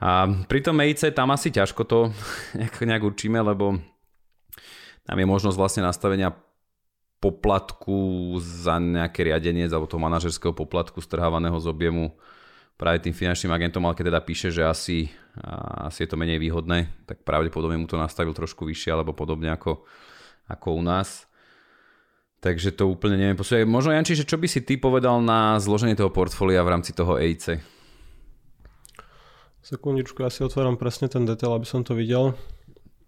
A 0.00 0.24
pri 0.48 0.60
tom 0.64 0.80
EIC 0.80 1.12
tam 1.12 1.36
asi 1.36 1.52
ťažko 1.52 1.84
to 1.84 1.98
nejak, 2.58 2.80
nejak 2.80 3.04
určíme, 3.04 3.44
lebo 3.44 3.76
tam 5.04 5.16
je 5.20 5.26
možnosť 5.28 5.56
vlastne 5.60 5.82
nastavenia 5.84 6.32
poplatku 7.20 8.34
za 8.40 8.80
nejaké 8.80 9.28
riadenie 9.28 9.68
alebo 9.68 9.84
toho 9.84 10.00
manažerského 10.00 10.56
poplatku 10.56 11.04
strhávaného 11.04 11.54
z 11.60 11.68
objemu 11.68 12.16
práve 12.80 13.04
tým 13.04 13.12
finančným 13.12 13.52
agentom, 13.52 13.84
ale 13.84 13.92
keď 13.92 14.08
teda 14.08 14.20
píše, 14.24 14.48
že 14.48 14.64
asi, 14.64 15.12
asi 15.84 15.98
je 16.00 16.08
to 16.08 16.16
menej 16.16 16.40
výhodné, 16.40 17.04
tak 17.04 17.20
pravdepodobne 17.28 17.76
mu 17.76 17.84
to 17.84 18.00
nastavil 18.00 18.32
trošku 18.32 18.64
vyššie 18.64 18.96
alebo 18.96 19.12
podobne 19.12 19.52
ako, 19.52 19.84
ako 20.48 20.68
u 20.80 20.82
nás. 20.82 21.28
Takže 22.40 22.72
to 22.72 22.88
úplne 22.88 23.20
neviem 23.20 23.36
posúdiť. 23.36 23.68
Možno 23.68 23.92
Janči, 23.92 24.16
že 24.16 24.24
čo 24.24 24.40
by 24.40 24.48
si 24.48 24.64
ty 24.64 24.80
povedal 24.80 25.20
na 25.20 25.60
zloženie 25.60 25.92
toho 25.92 26.08
portfólia 26.08 26.64
v 26.64 26.72
rámci 26.72 26.96
toho 26.96 27.20
EIC? 27.20 27.60
Sekundičku, 29.60 30.24
ja 30.24 30.32
si 30.32 30.40
otváram 30.40 30.80
presne 30.80 31.12
ten 31.12 31.28
detail, 31.28 31.52
aby 31.52 31.68
som 31.68 31.84
to 31.84 31.92
videl. 31.92 32.32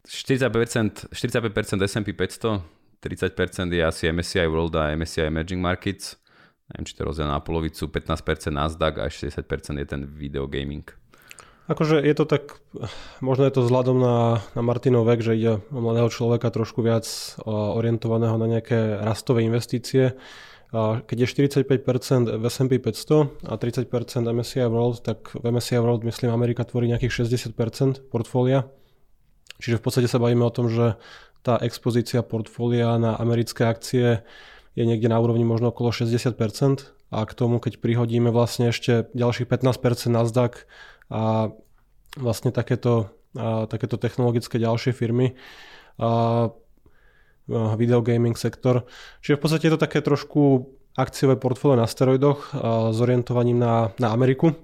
45%, 0.04 1.16
45% 1.16 1.80
S&P 1.80 2.12
500, 2.12 2.60
30% 3.02 3.74
je 3.74 3.82
asi 3.82 4.06
MSCI 4.14 4.46
World 4.46 4.78
a 4.78 4.94
MSCI 4.94 5.26
Emerging 5.26 5.58
Markets. 5.58 6.16
Neviem, 6.70 6.86
či 6.86 6.94
to 6.94 7.02
rozdiel 7.02 7.26
na 7.26 7.42
polovicu. 7.42 7.90
15% 7.90 8.54
Nasdaq 8.54 9.02
a 9.02 9.10
60% 9.10 9.42
je 9.82 9.86
ten 9.86 10.06
video 10.06 10.46
gaming. 10.46 10.86
Akože 11.70 12.02
je 12.02 12.14
to 12.14 12.26
tak, 12.26 12.58
možno 13.22 13.46
je 13.46 13.54
to 13.54 13.62
vzhľadom 13.62 13.96
na, 14.02 14.42
na 14.58 14.62
Martinov 14.66 15.06
vek, 15.06 15.22
že 15.22 15.38
ide 15.38 15.52
o 15.70 15.78
mladého 15.78 16.10
človeka 16.10 16.50
trošku 16.50 16.82
viac 16.82 17.06
orientovaného 17.46 18.34
na 18.34 18.50
nejaké 18.50 18.98
rastové 18.98 19.46
investície. 19.46 20.18
Keď 20.74 21.16
je 21.16 21.28
45% 21.28 22.40
v 22.40 22.44
S&P 22.48 22.72
500 22.80 23.46
a 23.46 23.54
30% 23.60 23.88
MSCI 24.24 24.66
World, 24.66 25.06
tak 25.06 25.36
v 25.38 25.44
MSCI 25.54 25.78
World 25.78 26.02
myslím 26.02 26.34
Amerika 26.34 26.66
tvorí 26.66 26.90
nejakých 26.90 27.28
60% 27.28 28.10
portfólia. 28.10 28.66
Čiže 29.62 29.78
v 29.78 29.82
podstate 29.84 30.08
sa 30.10 30.18
bavíme 30.18 30.42
o 30.42 30.50
tom, 30.50 30.66
že 30.66 30.98
tá 31.42 31.58
expozícia 31.58 32.22
portfólia 32.22 32.96
na 33.02 33.18
americké 33.18 33.66
akcie 33.66 34.22
je 34.78 34.84
niekde 34.86 35.10
na 35.10 35.18
úrovni 35.18 35.44
možno 35.44 35.74
okolo 35.74 35.92
60% 35.92 36.32
a 37.12 37.18
k 37.28 37.32
tomu, 37.36 37.60
keď 37.60 37.82
prihodíme 37.82 38.32
vlastne 38.32 38.72
ešte 38.72 39.12
ďalších 39.12 39.50
15% 39.50 40.08
Nasdaq 40.08 40.64
a 41.12 41.52
vlastne 42.16 42.54
takéto, 42.54 43.12
a 43.36 43.68
takéto 43.68 44.00
technologické 44.00 44.56
ďalšie 44.56 44.96
firmy, 44.96 45.36
a 46.00 46.48
videogaming 47.52 48.38
sektor. 48.38 48.88
Čiže 49.20 49.36
v 49.36 49.42
podstate 49.42 49.64
je 49.68 49.74
to 49.76 49.84
také 49.84 50.00
trošku 50.00 50.72
akciové 50.96 51.36
portfólio 51.36 51.76
na 51.76 51.90
steroidoch 51.90 52.54
s 52.92 52.98
orientovaním 53.02 53.60
na, 53.60 53.92
na 54.00 54.08
Ameriku. 54.14 54.56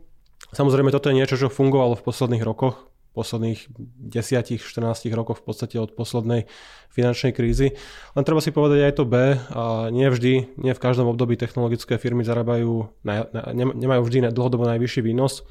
Samozrejme, 0.55 0.89
toto 0.89 1.13
je 1.13 1.19
niečo, 1.19 1.37
čo 1.37 1.53
fungovalo 1.53 1.99
v 1.99 2.07
posledných 2.07 2.47
rokoch 2.47 2.88
posledných 3.19 3.67
10-14 4.15 4.63
rokoch 5.11 5.43
v 5.43 5.45
podstate 5.51 5.75
od 5.83 5.99
poslednej 5.99 6.47
finančnej 6.95 7.35
krízy. 7.35 7.75
Len 8.15 8.23
treba 8.23 8.39
si 8.39 8.55
povedať 8.55 8.87
aj 8.87 8.93
to 8.95 9.05
B, 9.05 9.35
a 9.35 9.91
nie 9.91 10.07
vždy, 10.07 10.55
nie 10.55 10.71
v 10.71 10.83
každom 10.83 11.11
období 11.11 11.35
technologické 11.35 11.99
firmy 11.99 12.23
zarábajú, 12.23 12.95
nemajú 13.75 14.03
vždy 14.07 14.31
dlhodobo 14.31 14.71
najvyšší 14.71 15.03
výnos. 15.03 15.43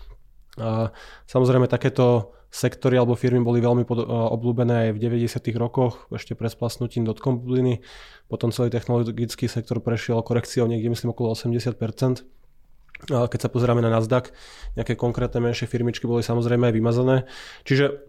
A 0.57 0.95
samozrejme 1.27 1.67
takéto 1.67 2.31
sektory 2.47 2.95
alebo 2.95 3.19
firmy 3.19 3.43
boli 3.43 3.59
veľmi 3.59 3.83
pod, 3.83 4.07
obľúbené 4.07 4.89
aj 4.89 4.91
v 4.95 5.27
90. 5.27 5.51
rokoch, 5.59 6.07
ešte 6.15 6.33
pred 6.33 6.47
splasnutím 6.47 7.03
dotcom 7.03 7.43
bubliny. 7.43 7.83
Potom 8.31 8.55
celý 8.55 8.71
technologický 8.71 9.51
sektor 9.51 9.83
prešiel 9.83 10.23
korekciou 10.23 10.65
niekde 10.65 10.87
myslím 10.87 11.11
okolo 11.11 11.35
80% 11.35 12.23
keď 13.05 13.39
sa 13.39 13.49
pozeráme 13.53 13.85
na 13.85 13.93
Nasdaq, 13.93 14.33
nejaké 14.73 14.97
konkrétne 14.97 15.37
menšie 15.37 15.69
firmičky 15.69 16.09
boli 16.09 16.25
samozrejme 16.25 16.71
aj 16.71 16.73
vymazané. 16.73 17.15
Čiže 17.63 18.01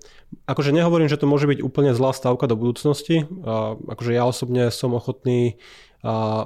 akože 0.48 0.72
nehovorím, 0.72 1.12
že 1.12 1.20
to 1.20 1.28
môže 1.28 1.44
byť 1.44 1.60
úplne 1.60 1.92
zlá 1.92 2.16
stavka 2.16 2.48
do 2.48 2.56
budúcnosti. 2.56 3.28
Akože 3.88 4.16
ja 4.16 4.24
osobne 4.24 4.72
som 4.72 4.96
ochotný 4.96 5.60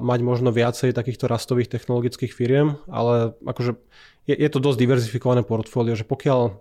mať 0.01 0.21
možno 0.25 0.51
viacej 0.51 0.97
takýchto 0.97 1.29
rastových 1.29 1.69
technologických 1.69 2.33
firiem, 2.33 2.81
ale 2.89 3.37
akože 3.45 3.79
je, 4.27 4.35
je 4.39 4.49
to 4.49 4.59
dosť 4.59 4.79
diverzifikované 4.81 5.45
portfólio, 5.45 5.93
že 5.93 6.09
pokiaľ 6.09 6.57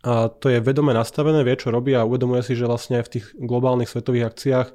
a 0.00 0.32
to 0.32 0.48
je 0.48 0.64
vedome 0.64 0.96
nastavené, 0.96 1.44
vie 1.44 1.52
čo 1.60 1.68
robí 1.68 1.92
a 1.92 2.08
uvedomuje 2.08 2.40
si, 2.40 2.56
že 2.56 2.64
vlastne 2.64 3.04
v 3.04 3.20
tých 3.20 3.36
globálnych 3.36 3.84
svetových 3.84 4.32
akciách 4.32 4.68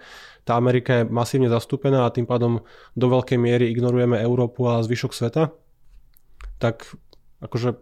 tá 0.45 0.53
Amerika 0.53 1.01
je 1.01 1.09
masívne 1.09 1.49
zastúpená 1.49 2.05
a 2.05 2.13
tým 2.13 2.29
pádom 2.29 2.61
do 2.93 3.07
veľkej 3.09 3.41
miery 3.41 3.73
ignorujeme 3.73 4.21
Európu 4.21 4.69
a 4.69 4.85
zvyšok 4.85 5.17
sveta, 5.17 5.49
tak 6.65 6.89
akože 7.45 7.77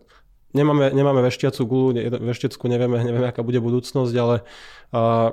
nemáme, 0.51 0.91
nemáme 0.91 1.23
veštiacu 1.23 1.61
gulu, 1.63 1.87
veštiecku 2.19 2.67
nevieme, 2.67 2.99
nevieme, 2.99 3.27
aká 3.31 3.41
bude 3.41 3.63
budúcnosť, 3.63 4.13
ale 4.19 4.43
a, 4.91 5.31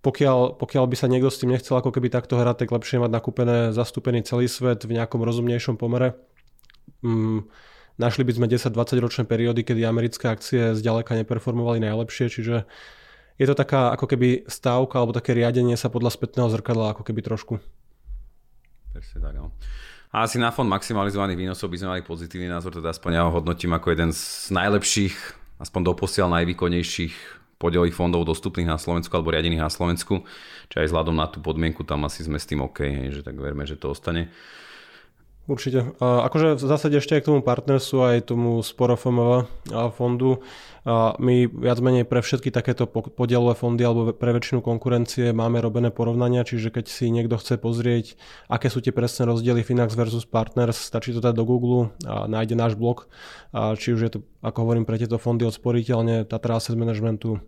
pokiaľ, 0.00 0.56
pokiaľ 0.56 0.84
by 0.86 0.96
sa 0.96 1.10
niekto 1.10 1.28
s 1.28 1.40
tým 1.42 1.50
nechcel 1.50 1.76
ako 1.76 1.90
keby 1.90 2.08
takto 2.08 2.38
hrať, 2.38 2.66
tak 2.66 2.74
lepšie 2.74 3.02
mať 3.02 3.10
nakúpené, 3.10 3.74
zastúpený 3.74 4.22
celý 4.22 4.46
svet 4.46 4.86
v 4.86 4.96
nejakom 4.96 5.18
rozumnejšom 5.20 5.76
pomere. 5.76 6.14
Mm, 7.02 7.50
našli 7.98 8.22
by 8.22 8.32
sme 8.38 8.46
10-20 8.46 9.02
ročné 9.02 9.24
periódy, 9.26 9.66
kedy 9.66 9.82
americké 9.82 10.30
akcie 10.30 10.78
zďaleka 10.78 11.18
neperformovali 11.18 11.82
najlepšie, 11.82 12.30
čiže 12.30 12.70
je 13.36 13.46
to 13.46 13.54
taká 13.58 13.92
ako 13.92 14.06
keby 14.08 14.48
stávka 14.48 15.02
alebo 15.02 15.12
také 15.12 15.36
riadenie 15.36 15.76
sa 15.76 15.92
podľa 15.92 16.14
spätného 16.14 16.48
zrkadla 16.48 16.96
ako 16.96 17.02
keby 17.04 17.20
trošku. 17.20 17.60
Presne 18.94 19.18
tak, 19.20 19.34
no. 19.36 19.52
A 20.14 20.24
asi 20.24 20.38
na 20.38 20.54
fond 20.54 20.68
maximalizovaných 20.70 21.38
výnosov 21.38 21.70
by 21.70 21.76
sme 21.82 21.88
mali 21.98 22.02
pozitívny 22.06 22.46
názor, 22.46 22.74
teda 22.74 22.94
aspoň 22.94 23.10
ja 23.14 23.22
ho 23.26 23.34
hodnotím 23.34 23.74
ako 23.74 23.90
jeden 23.92 24.10
z 24.14 24.54
najlepších, 24.54 25.14
aspoň 25.60 25.80
doposiaľ 25.92 26.30
najvýkonnejších 26.40 27.14
podielových 27.56 27.96
fondov 27.96 28.28
dostupných 28.28 28.68
na 28.68 28.76
Slovensku 28.76 29.12
alebo 29.16 29.32
riadených 29.32 29.64
na 29.64 29.72
Slovensku. 29.72 30.22
Čiže 30.68 30.80
aj 30.84 30.88
vzhľadom 30.92 31.16
na 31.16 31.26
tú 31.26 31.40
podmienku 31.40 31.82
tam 31.88 32.04
asi 32.04 32.22
sme 32.22 32.36
s 32.36 32.48
tým 32.48 32.60
OK, 32.60 33.10
že 33.12 33.24
tak 33.24 33.40
verme, 33.40 33.64
že 33.64 33.80
to 33.80 33.92
ostane. 33.92 34.28
Určite. 35.46 35.94
A 36.02 36.26
akože 36.26 36.58
v 36.58 36.66
zásade 36.66 36.98
ešte 36.98 37.14
aj 37.14 37.22
k 37.22 37.28
tomu 37.30 37.38
partnerstvu, 37.38 37.98
aj 38.02 38.34
tomu 38.34 38.58
Sporofomova 38.66 39.46
fondu. 39.94 40.42
A 40.82 41.14
my 41.22 41.46
viac 41.46 41.78
menej 41.78 42.02
pre 42.02 42.18
všetky 42.18 42.50
takéto 42.50 42.86
podielové 42.90 43.54
fondy 43.54 43.86
alebo 43.86 44.10
pre 44.10 44.34
väčšinu 44.34 44.58
konkurencie 44.58 45.30
máme 45.30 45.62
robené 45.62 45.94
porovnania, 45.94 46.42
čiže 46.42 46.74
keď 46.74 46.90
si 46.90 47.14
niekto 47.14 47.38
chce 47.38 47.62
pozrieť, 47.62 48.18
aké 48.50 48.70
sú 48.70 48.82
tie 48.82 48.90
presné 48.90 49.30
rozdiely 49.30 49.62
Finax 49.62 49.94
versus 49.94 50.26
Partners, 50.26 50.78
stačí 50.78 51.14
to 51.14 51.22
dať 51.22 51.38
do 51.38 51.46
Google 51.46 51.94
a 52.02 52.26
nájde 52.26 52.58
náš 52.58 52.74
blog. 52.74 53.06
A 53.54 53.78
či 53.78 53.94
už 53.94 54.00
je 54.02 54.10
to, 54.14 54.18
ako 54.42 54.66
hovorím, 54.66 54.82
pre 54.82 54.98
tieto 54.98 55.18
fondy 55.18 55.46
od 55.46 55.54
sporiteľne, 55.54 56.26
Tatra 56.26 56.58
Asset 56.58 56.74
Managementu, 56.74 57.38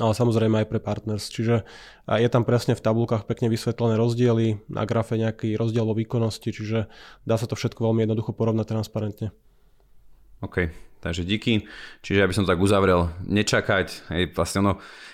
ale 0.00 0.12
samozrejme 0.16 0.64
aj 0.64 0.70
pre 0.72 0.80
partners. 0.80 1.28
Čiže 1.28 1.68
je 2.08 2.28
tam 2.32 2.48
presne 2.48 2.72
v 2.72 2.84
tabulkách 2.84 3.28
pekne 3.28 3.52
vysvetlené 3.52 4.00
rozdiely, 4.00 4.64
na 4.72 4.88
grafe 4.88 5.20
nejaký 5.20 5.56
rozdiel 5.58 5.84
vo 5.84 5.92
výkonnosti, 5.92 6.48
čiže 6.48 6.88
dá 7.28 7.36
sa 7.36 7.44
to 7.44 7.58
všetko 7.58 7.84
veľmi 7.84 8.08
jednoducho 8.08 8.32
porovnať 8.32 8.66
transparentne. 8.72 9.28
OK, 10.42 10.74
takže 10.98 11.22
díky. 11.22 11.70
Čiže 12.02 12.18
ja 12.24 12.26
by 12.26 12.34
som 12.34 12.48
tak 12.48 12.58
uzavrel, 12.58 13.12
nečakať. 13.22 14.10
Hej, 14.10 14.34
vlastne 14.34 14.64
ono, 14.64 14.72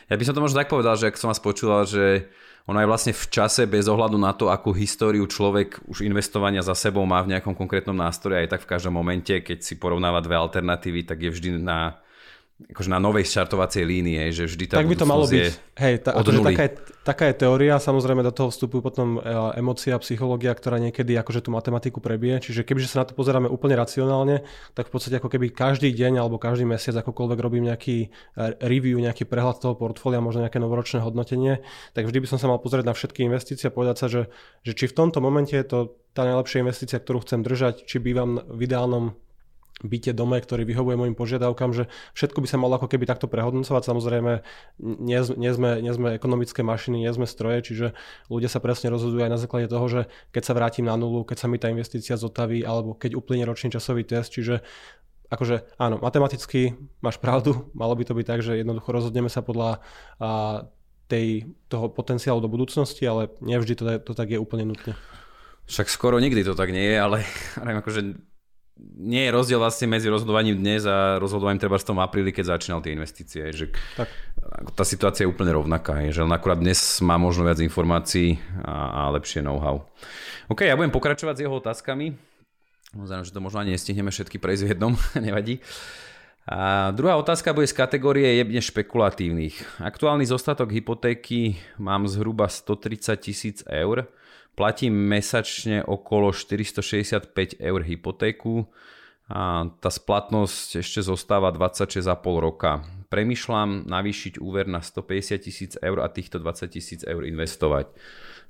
ja 0.09 0.17
by 0.17 0.25
som 0.25 0.33
to 0.33 0.45
možno 0.45 0.63
tak 0.63 0.73
povedal, 0.73 0.97
že 0.97 1.11
ak 1.11 1.21
som 1.21 1.29
vás 1.29 1.43
počula, 1.43 1.85
že 1.85 2.33
ono 2.69 2.85
je 2.85 2.89
vlastne 2.89 3.13
v 3.17 3.25
čase 3.33 3.65
bez 3.65 3.89
ohľadu 3.89 4.21
na 4.21 4.37
to, 4.37 4.53
akú 4.53 4.77
históriu 4.77 5.25
človek 5.25 5.85
už 5.89 6.05
investovania 6.05 6.61
za 6.61 6.77
sebou 6.77 7.05
má 7.09 7.25
v 7.25 7.33
nejakom 7.33 7.57
konkrétnom 7.57 7.97
nástroji, 7.97 8.45
aj 8.45 8.57
tak 8.57 8.61
v 8.65 8.71
každom 8.77 8.93
momente, 8.93 9.33
keď 9.41 9.65
si 9.65 9.81
porovnáva 9.81 10.21
dve 10.21 10.37
alternatívy, 10.37 11.09
tak 11.09 11.25
je 11.25 11.33
vždy 11.33 11.49
na 11.65 11.97
akože 12.59 12.91
na 12.91 12.99
novej 12.99 13.23
štartovacej 13.23 13.87
línie, 13.87 14.35
že 14.35 14.51
vždy 14.51 14.65
tá 14.67 14.83
Tak 14.83 14.91
by 14.91 14.99
to 14.99 15.07
malo 15.07 15.31
byť. 15.31 15.79
Hej, 15.79 15.95
tá, 16.03 16.11
akože 16.19 16.43
taká, 16.43 16.63
je, 16.67 16.73
taká 17.07 17.25
je 17.31 17.35
teória, 17.39 17.79
samozrejme 17.79 18.27
do 18.27 18.35
toho 18.35 18.51
vstupujú 18.51 18.83
potom 18.83 19.23
e, 19.23 19.31
emócia, 19.55 19.95
psychológia, 20.03 20.59
ktorá 20.59 20.83
niekedy 20.83 21.15
akože 21.15 21.47
tú 21.47 21.55
matematiku 21.55 22.03
prebije. 22.03 22.51
Čiže 22.51 22.67
kebyže 22.67 22.91
sa 22.91 23.03
na 23.03 23.05
to 23.07 23.15
pozeráme 23.15 23.47
úplne 23.47 23.79
racionálne, 23.79 24.43
tak 24.75 24.91
v 24.91 24.93
podstate 24.93 25.23
ako 25.23 25.31
keby 25.31 25.55
každý 25.55 25.95
deň 25.95 26.19
alebo 26.19 26.43
každý 26.43 26.67
mesiac 26.67 26.99
akokoľvek 26.99 27.39
robím 27.39 27.71
nejaký 27.71 27.97
e, 28.03 28.09
review, 28.67 28.99
nejaký 28.99 29.23
prehľad 29.31 29.63
toho 29.63 29.79
portfólia, 29.79 30.19
možno 30.19 30.43
nejaké 30.43 30.59
novoročné 30.59 30.99
hodnotenie, 30.99 31.63
tak 31.95 32.11
vždy 32.11 32.27
by 32.27 32.27
som 32.27 32.43
sa 32.43 32.51
mal 32.51 32.59
pozrieť 32.59 32.91
na 32.91 32.95
všetky 32.99 33.23
investície 33.23 33.71
a 33.71 33.75
povedať 33.75 33.97
sa, 34.03 34.07
že, 34.11 34.27
že 34.67 34.75
či 34.75 34.91
v 34.91 34.97
tomto 34.99 35.23
momente 35.23 35.55
je 35.55 35.63
to 35.63 35.95
tá 36.11 36.27
najlepšia 36.27 36.67
investícia, 36.67 36.99
ktorú 36.99 37.23
chcem 37.23 37.47
držať, 37.47 37.87
či 37.87 38.03
bývam 38.03 38.43
v 38.51 38.67
ideálnom 38.67 39.15
byte 39.85 40.11
dome, 40.11 40.43
ktorý 40.43 40.67
vyhovuje 40.67 40.99
môjim 40.99 41.15
požiadavkám, 41.15 41.71
že 41.71 41.87
všetko 42.19 42.43
by 42.43 42.49
sa 42.51 42.59
malo 42.59 42.79
ako 42.79 42.91
keby 42.91 43.07
takto 43.07 43.31
prehodnocovať. 43.31 43.83
Samozrejme, 43.87 44.33
nie, 44.83 45.21
nie, 45.39 45.53
sme, 45.55 45.79
nie 45.79 45.93
sme 45.95 46.19
ekonomické 46.19 46.67
mašiny, 46.67 47.07
nie 47.07 47.13
sme 47.15 47.31
stroje, 47.31 47.63
čiže 47.63 47.87
ľudia 48.27 48.51
sa 48.51 48.59
presne 48.59 48.91
rozhodujú 48.91 49.23
aj 49.23 49.33
na 49.33 49.39
základe 49.39 49.71
toho, 49.71 49.87
že 49.87 50.01
keď 50.35 50.43
sa 50.43 50.57
vrátim 50.59 50.87
na 50.87 50.99
nulu, 50.99 51.23
keď 51.23 51.37
sa 51.39 51.47
mi 51.47 51.63
tá 51.63 51.71
investícia 51.71 52.19
zotaví, 52.19 52.67
alebo 52.67 52.99
keď 52.99 53.15
uplyne 53.15 53.47
ročný 53.47 53.71
časový 53.71 54.03
test, 54.03 54.35
čiže 54.35 54.67
akože 55.29 55.77
áno, 55.77 56.01
matematicky 56.01 56.75
máš 57.05 57.21
pravdu, 57.21 57.69
malo 57.77 57.93
by 57.93 58.05
to 58.09 58.17
byť 58.17 58.27
tak, 58.27 58.41
že 58.41 58.59
jednoducho 58.59 58.89
rozhodneme 58.91 59.29
sa 59.29 59.45
podľa 59.45 59.85
a, 60.19 60.65
tej, 61.09 61.49
toho 61.69 61.93
potenciálu 61.93 62.41
do 62.41 62.49
budúcnosti, 62.49 63.05
ale 63.05 63.33
nevždy 63.45 63.75
to, 63.77 63.85
to 64.03 64.13
tak 64.17 64.33
je 64.33 64.41
úplne 64.41 64.69
nutne. 64.69 64.97
Však 65.69 65.93
skoro 65.93 66.17
nikdy 66.17 66.49
to 66.49 66.57
tak 66.57 66.73
nie 66.73 66.97
je, 66.97 66.99
ale 66.99 67.17
akože 67.85 68.01
nie 68.79 69.27
je 69.27 69.35
rozdiel 69.35 69.59
vlastne 69.59 69.91
medzi 69.91 70.07
rozhodovaním 70.07 70.59
dnes 70.59 70.87
a 70.87 71.19
rozhodovaním 71.19 71.59
treba 71.59 71.79
v 71.79 71.89
tom 71.89 71.99
apríli, 71.99 72.31
keď 72.31 72.59
začínal 72.59 72.81
tie 72.83 72.95
investície. 72.95 73.43
Že 73.51 73.75
tak. 73.99 74.09
Tá 74.75 74.87
situácia 74.87 75.27
je 75.27 75.31
úplne 75.31 75.55
rovnaká, 75.55 76.03
je, 76.07 76.15
že 76.15 76.25
len 76.25 76.33
akurát 76.33 76.59
dnes 76.59 76.79
má 77.03 77.19
možno 77.19 77.45
viac 77.45 77.59
informácií 77.59 78.39
a, 78.63 79.07
a 79.07 79.15
lepšie 79.19 79.43
know-how. 79.43 79.83
OK, 80.49 80.65
ja 80.65 80.79
budem 80.79 80.95
pokračovať 80.95 81.35
s 81.37 81.43
jeho 81.45 81.55
otázkami. 81.59 82.17
Znamená, 82.95 83.27
že 83.27 83.35
to 83.35 83.45
možno 83.45 83.61
ani 83.61 83.77
nestihneme 83.77 84.09
všetky 84.09 84.41
prejsť 84.41 84.63
v 84.65 84.71
jednom, 84.73 84.93
nevadí. 85.27 85.61
A 86.49 86.91
druhá 86.97 87.21
otázka 87.21 87.53
bude 87.53 87.69
z 87.69 87.77
kategórie 87.77 88.41
jebne 88.41 88.65
špekulatívnych. 88.65 89.85
Aktuálny 89.85 90.25
zostatok 90.25 90.73
hypotéky 90.73 91.61
mám 91.77 92.09
zhruba 92.09 92.49
130 92.49 93.21
tisíc 93.21 93.61
eur 93.69 94.09
Platím 94.59 94.91
mesačne 94.91 95.87
okolo 95.87 96.35
465 96.35 97.31
eur 97.63 97.81
hypotéku 97.87 98.67
a 99.31 99.71
tá 99.79 99.87
splatnosť 99.87 100.83
ešte 100.83 101.07
zostáva 101.07 101.55
26,5 101.55 102.03
roka. 102.43 102.83
Premýšľam 103.07 103.87
navýšiť 103.87 104.43
úver 104.43 104.67
na 104.67 104.83
150 104.83 105.47
tisíc 105.47 105.73
eur 105.79 106.03
a 106.03 106.11
týchto 106.11 106.43
20 106.43 106.75
tisíc 106.75 107.07
eur 107.07 107.23
investovať. 107.23 107.95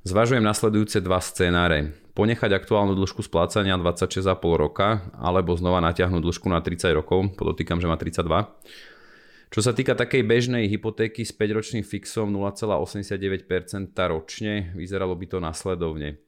Zvažujem 0.09 0.41
nasledujúce 0.41 1.05
dva 1.05 1.21
scénáre. 1.21 1.93
Ponechať 2.17 2.57
aktuálnu 2.57 2.97
dĺžku 2.97 3.21
splácania 3.21 3.77
26,5 3.77 4.33
roka 4.57 5.05
alebo 5.13 5.61
znova 5.61 5.85
natiahnuť 5.93 6.25
dĺžku 6.25 6.49
na 6.49 6.65
30 6.65 6.89
rokov, 6.97 7.37
podotýkam, 7.37 7.85
že 7.85 7.91
má 7.91 8.01
32 8.01 8.49
čo 9.49 9.61
sa 9.65 9.73
týka 9.73 9.97
takej 9.97 10.29
bežnej 10.29 10.69
hypotéky 10.69 11.25
s 11.25 11.33
5-ročným 11.33 11.81
fixom 11.81 12.29
0,89% 12.29 13.49
ročne, 13.97 14.73
vyzeralo 14.77 15.17
by 15.17 15.27
to 15.29 15.39
nasledovne. 15.41 16.21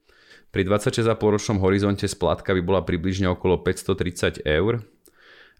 Pri 0.51 0.67
26,5 0.67 1.15
ročnom 1.15 1.57
horizonte 1.63 2.09
splátka 2.09 2.51
by 2.51 2.61
bola 2.65 2.81
približne 2.83 3.29
okolo 3.31 3.61
530 3.63 4.43
eur. 4.43 4.83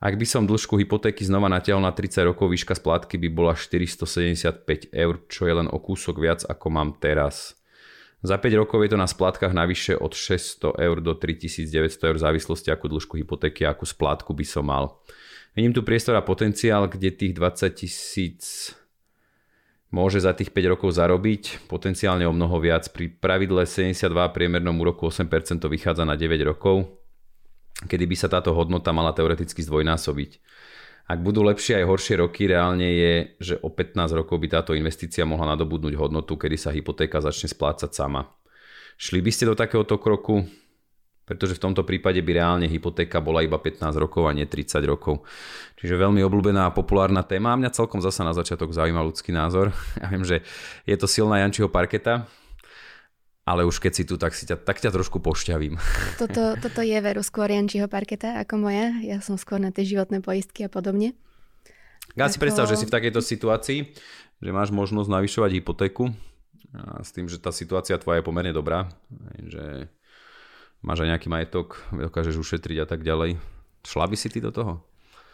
Ak 0.01 0.17
by 0.17 0.25
som 0.25 0.49
dĺžku 0.49 0.81
hypotéky 0.81 1.21
znova 1.21 1.47
natiahol 1.47 1.85
na 1.85 1.93
30 1.93 2.33
rokov, 2.33 2.49
výška 2.49 2.73
splátky 2.73 3.21
by 3.21 3.29
bola 3.29 3.53
475 3.53 4.89
eur, 4.89 5.21
čo 5.29 5.45
je 5.45 5.53
len 5.53 5.69
o 5.69 5.77
kúsok 5.77 6.17
viac 6.17 6.41
ako 6.43 6.67
mám 6.73 6.97
teraz. 6.97 7.53
Za 8.25 8.41
5 8.41 8.53
rokov 8.57 8.81
je 8.81 8.89
to 8.93 8.97
na 8.97 9.05
splátkach 9.05 9.53
navyše 9.53 9.93
od 9.97 10.17
600 10.17 10.77
eur 10.77 10.97
do 11.01 11.13
3900 11.13 12.09
eur 12.09 12.15
v 12.17 12.25
závislosti 12.25 12.73
akú 12.73 12.89
dĺžku 12.89 13.17
hypotéky 13.21 13.65
a 13.65 13.77
akú 13.77 13.85
splátku 13.85 14.33
by 14.33 14.45
som 14.45 14.65
mal. 14.65 14.97
Vidím 15.51 15.75
tu 15.75 15.83
priestor 15.83 16.15
a 16.15 16.23
potenciál, 16.23 16.87
kde 16.87 17.11
tých 17.11 17.35
20 17.35 17.75
tisíc 17.75 18.71
môže 19.91 20.23
za 20.23 20.31
tých 20.31 20.55
5 20.55 20.71
rokov 20.71 20.95
zarobiť, 20.95 21.67
potenciálne 21.67 22.23
o 22.23 22.31
mnoho 22.31 22.55
viac. 22.63 22.87
Pri 22.95 23.11
pravidle 23.11 23.67
72 23.67 24.07
priemernom 24.31 24.79
úroku 24.79 25.11
8% 25.11 25.59
to 25.59 25.67
vychádza 25.67 26.07
na 26.07 26.15
9 26.15 26.39
rokov, 26.47 26.87
kedy 27.83 28.07
by 28.07 28.15
sa 28.15 28.31
táto 28.31 28.55
hodnota 28.55 28.95
mala 28.95 29.11
teoreticky 29.11 29.59
zdvojnásobiť. 29.59 30.31
Ak 31.11 31.19
budú 31.19 31.43
lepšie 31.43 31.83
aj 31.83 31.89
horšie 31.91 32.15
roky, 32.23 32.47
reálne 32.47 32.87
je, 32.87 33.13
že 33.43 33.55
o 33.59 33.67
15 33.67 33.99
rokov 34.15 34.39
by 34.39 34.47
táto 34.47 34.71
investícia 34.71 35.27
mohla 35.27 35.51
nadobudnúť 35.59 35.99
hodnotu, 35.99 36.39
kedy 36.39 36.55
sa 36.55 36.71
hypotéka 36.71 37.19
začne 37.19 37.51
splácať 37.51 37.91
sama. 37.91 38.31
Šli 38.95 39.19
by 39.19 39.31
ste 39.35 39.51
do 39.51 39.55
takéhoto 39.59 39.99
kroku? 39.99 40.47
Pretože 41.31 41.55
v 41.55 41.63
tomto 41.63 41.87
prípade 41.87 42.19
by 42.19 42.31
reálne 42.35 42.67
hypotéka 42.67 43.23
bola 43.23 43.39
iba 43.39 43.55
15 43.55 43.87
rokov 43.95 44.27
a 44.27 44.35
nie 44.35 44.43
30 44.43 44.83
rokov. 44.83 45.23
Čiže 45.79 45.95
veľmi 45.95 46.19
obľúbená 46.27 46.67
a 46.67 46.75
populárna 46.75 47.23
téma. 47.23 47.55
Mňa 47.55 47.71
celkom 47.71 48.03
zasa 48.03 48.27
na 48.27 48.35
začiatok 48.35 48.75
zaujíma 48.75 48.99
ľudský 48.99 49.31
názor. 49.31 49.71
Ja 50.03 50.11
viem, 50.11 50.27
že 50.27 50.43
je 50.83 50.97
to 50.99 51.07
silná 51.07 51.39
Jančiho 51.39 51.71
parketa, 51.71 52.27
ale 53.47 53.63
už 53.63 53.79
keď 53.79 53.91
si 53.95 54.03
tu, 54.03 54.19
tak, 54.19 54.35
si 54.35 54.43
ťa, 54.43 54.59
tak 54.59 54.83
ťa 54.83 54.91
trošku 54.91 55.23
pošťavím. 55.23 55.79
Toto, 56.19 56.59
toto 56.59 56.83
je 56.83 56.99
veru 56.99 57.23
skôr 57.23 57.47
Jančiho 57.47 57.87
parketa 57.87 58.43
ako 58.43 58.67
moja. 58.67 58.91
Ja 58.99 59.23
som 59.23 59.39
skôr 59.39 59.63
na 59.63 59.71
tie 59.71 59.87
životné 59.87 60.19
poistky 60.19 60.67
a 60.67 60.69
podobne. 60.69 61.15
Ja 62.19 62.27
ako... 62.27 62.35
si 62.35 62.37
predstav, 62.43 62.67
že 62.67 62.75
si 62.75 62.83
v 62.83 62.91
takejto 62.91 63.23
situácii, 63.23 63.79
že 64.43 64.51
máš 64.51 64.75
možnosť 64.75 65.07
navyšovať 65.07 65.63
hypotéku 65.63 66.11
a 66.75 66.99
s 66.99 67.15
tým, 67.15 67.31
že 67.31 67.39
tá 67.39 67.55
situácia 67.55 67.95
tvoja 67.95 68.19
je 68.19 68.27
pomerne 68.27 68.51
dobrá, 68.51 68.91
že 69.47 69.87
máš 70.81 71.05
aj 71.05 71.09
nejaký 71.17 71.27
majetok, 71.29 71.81
dokážeš 71.93 72.37
ušetriť 72.41 72.77
a 72.83 72.87
tak 72.89 73.05
ďalej. 73.05 73.37
Šla 73.85 74.05
by 74.05 74.15
si 74.17 74.29
ty 74.29 74.41
do 74.41 74.53
toho? 74.53 74.81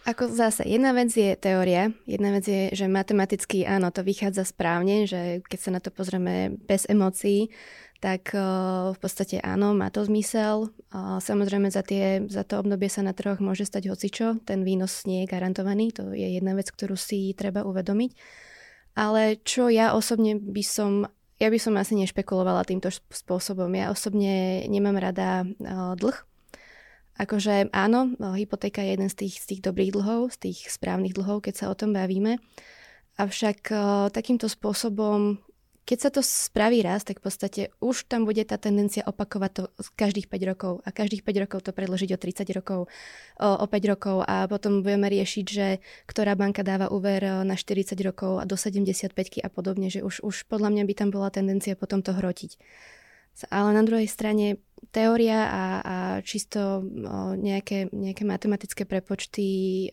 Ako 0.08 0.32
zase, 0.32 0.64
jedna 0.64 0.96
vec 0.96 1.12
je 1.12 1.36
teória, 1.36 1.92
jedna 2.08 2.32
vec 2.32 2.48
je, 2.48 2.72
že 2.72 2.88
matematicky 2.88 3.68
áno, 3.68 3.92
to 3.92 4.08
vychádza 4.08 4.48
správne, 4.48 5.04
že 5.04 5.44
keď 5.44 5.60
sa 5.60 5.72
na 5.76 5.84
to 5.84 5.92
pozrieme 5.92 6.56
bez 6.64 6.88
emócií, 6.88 7.52
tak 8.00 8.32
uh, 8.32 8.96
v 8.96 9.00
podstate 9.04 9.44
áno, 9.44 9.76
má 9.76 9.92
to 9.92 10.08
zmysel. 10.08 10.72
Uh, 10.96 11.20
samozrejme 11.20 11.68
za, 11.68 11.84
tie, 11.84 12.24
za 12.32 12.48
to 12.48 12.64
obdobie 12.64 12.88
sa 12.88 13.04
na 13.04 13.12
trhoch 13.12 13.44
môže 13.44 13.68
stať 13.68 13.92
hocičo, 13.92 14.40
ten 14.48 14.64
výnos 14.64 15.04
nie 15.04 15.28
je 15.28 15.32
garantovaný, 15.34 15.92
to 15.92 16.16
je 16.16 16.40
jedna 16.40 16.56
vec, 16.56 16.72
ktorú 16.72 16.96
si 16.96 17.36
treba 17.36 17.68
uvedomiť. 17.68 18.16
Ale 18.96 19.44
čo 19.44 19.68
ja 19.68 19.92
osobne 19.92 20.40
by 20.40 20.64
som 20.64 21.12
ja 21.38 21.48
by 21.54 21.60
som 21.62 21.78
asi 21.78 21.94
nešpekulovala 21.94 22.66
týmto 22.66 22.90
spôsobom. 22.92 23.70
Ja 23.78 23.94
osobne 23.94 24.66
nemám 24.66 24.98
rada 24.98 25.46
uh, 25.46 25.94
dlh. 25.94 26.18
Akože 27.18 27.74
áno, 27.74 28.14
hypotéka 28.38 28.86
je 28.86 28.94
jeden 28.94 29.10
z 29.10 29.26
tých, 29.26 29.36
z 29.42 29.46
tých 29.50 29.62
dobrých 29.66 29.90
dlhov, 29.90 30.38
z 30.38 30.50
tých 30.50 30.70
správnych 30.70 31.18
dlhov, 31.18 31.50
keď 31.50 31.54
sa 31.58 31.66
o 31.74 31.78
tom 31.78 31.94
bavíme. 31.94 32.38
Avšak 33.18 33.74
uh, 33.74 34.14
takýmto 34.14 34.46
spôsobom 34.46 35.42
keď 35.88 36.00
sa 36.04 36.10
to 36.12 36.20
spraví 36.20 36.84
raz, 36.84 37.08
tak 37.08 37.24
v 37.24 37.32
podstate 37.32 37.62
už 37.80 38.12
tam 38.12 38.28
bude 38.28 38.44
tá 38.44 38.60
tendencia 38.60 39.08
opakovať 39.08 39.52
to 39.56 39.64
každých 39.96 40.28
5 40.28 40.52
rokov 40.52 40.74
a 40.84 40.92
každých 40.92 41.24
5 41.24 41.44
rokov 41.48 41.60
to 41.64 41.72
predložiť 41.72 42.12
o 42.12 42.20
30 42.20 42.44
rokov, 42.60 42.80
o, 43.40 43.50
o 43.56 43.66
5 43.72 43.92
rokov 43.96 44.20
a 44.28 44.52
potom 44.52 44.84
budeme 44.84 45.08
riešiť, 45.08 45.46
že 45.48 45.80
ktorá 46.04 46.36
banka 46.36 46.60
dáva 46.68 46.92
úver 46.92 47.24
na 47.48 47.56
40 47.56 47.96
rokov 48.04 48.44
a 48.44 48.44
do 48.44 48.60
75 48.60 49.16
a 49.40 49.48
podobne, 49.48 49.88
že 49.88 50.04
už, 50.04 50.28
už 50.28 50.44
podľa 50.52 50.76
mňa 50.76 50.84
by 50.84 50.94
tam 50.94 51.10
bola 51.10 51.32
tendencia 51.32 51.80
potom 51.80 52.04
to 52.04 52.12
hrotiť. 52.12 52.60
Ale 53.48 53.70
na 53.72 53.86
druhej 53.86 54.10
strane 54.12 54.60
teória 54.92 55.48
a, 55.48 55.64
a 55.80 55.96
čisto 56.26 56.84
nejaké, 57.38 57.94
nejaké 57.96 58.28
matematické 58.28 58.84
prepočty 58.84 59.46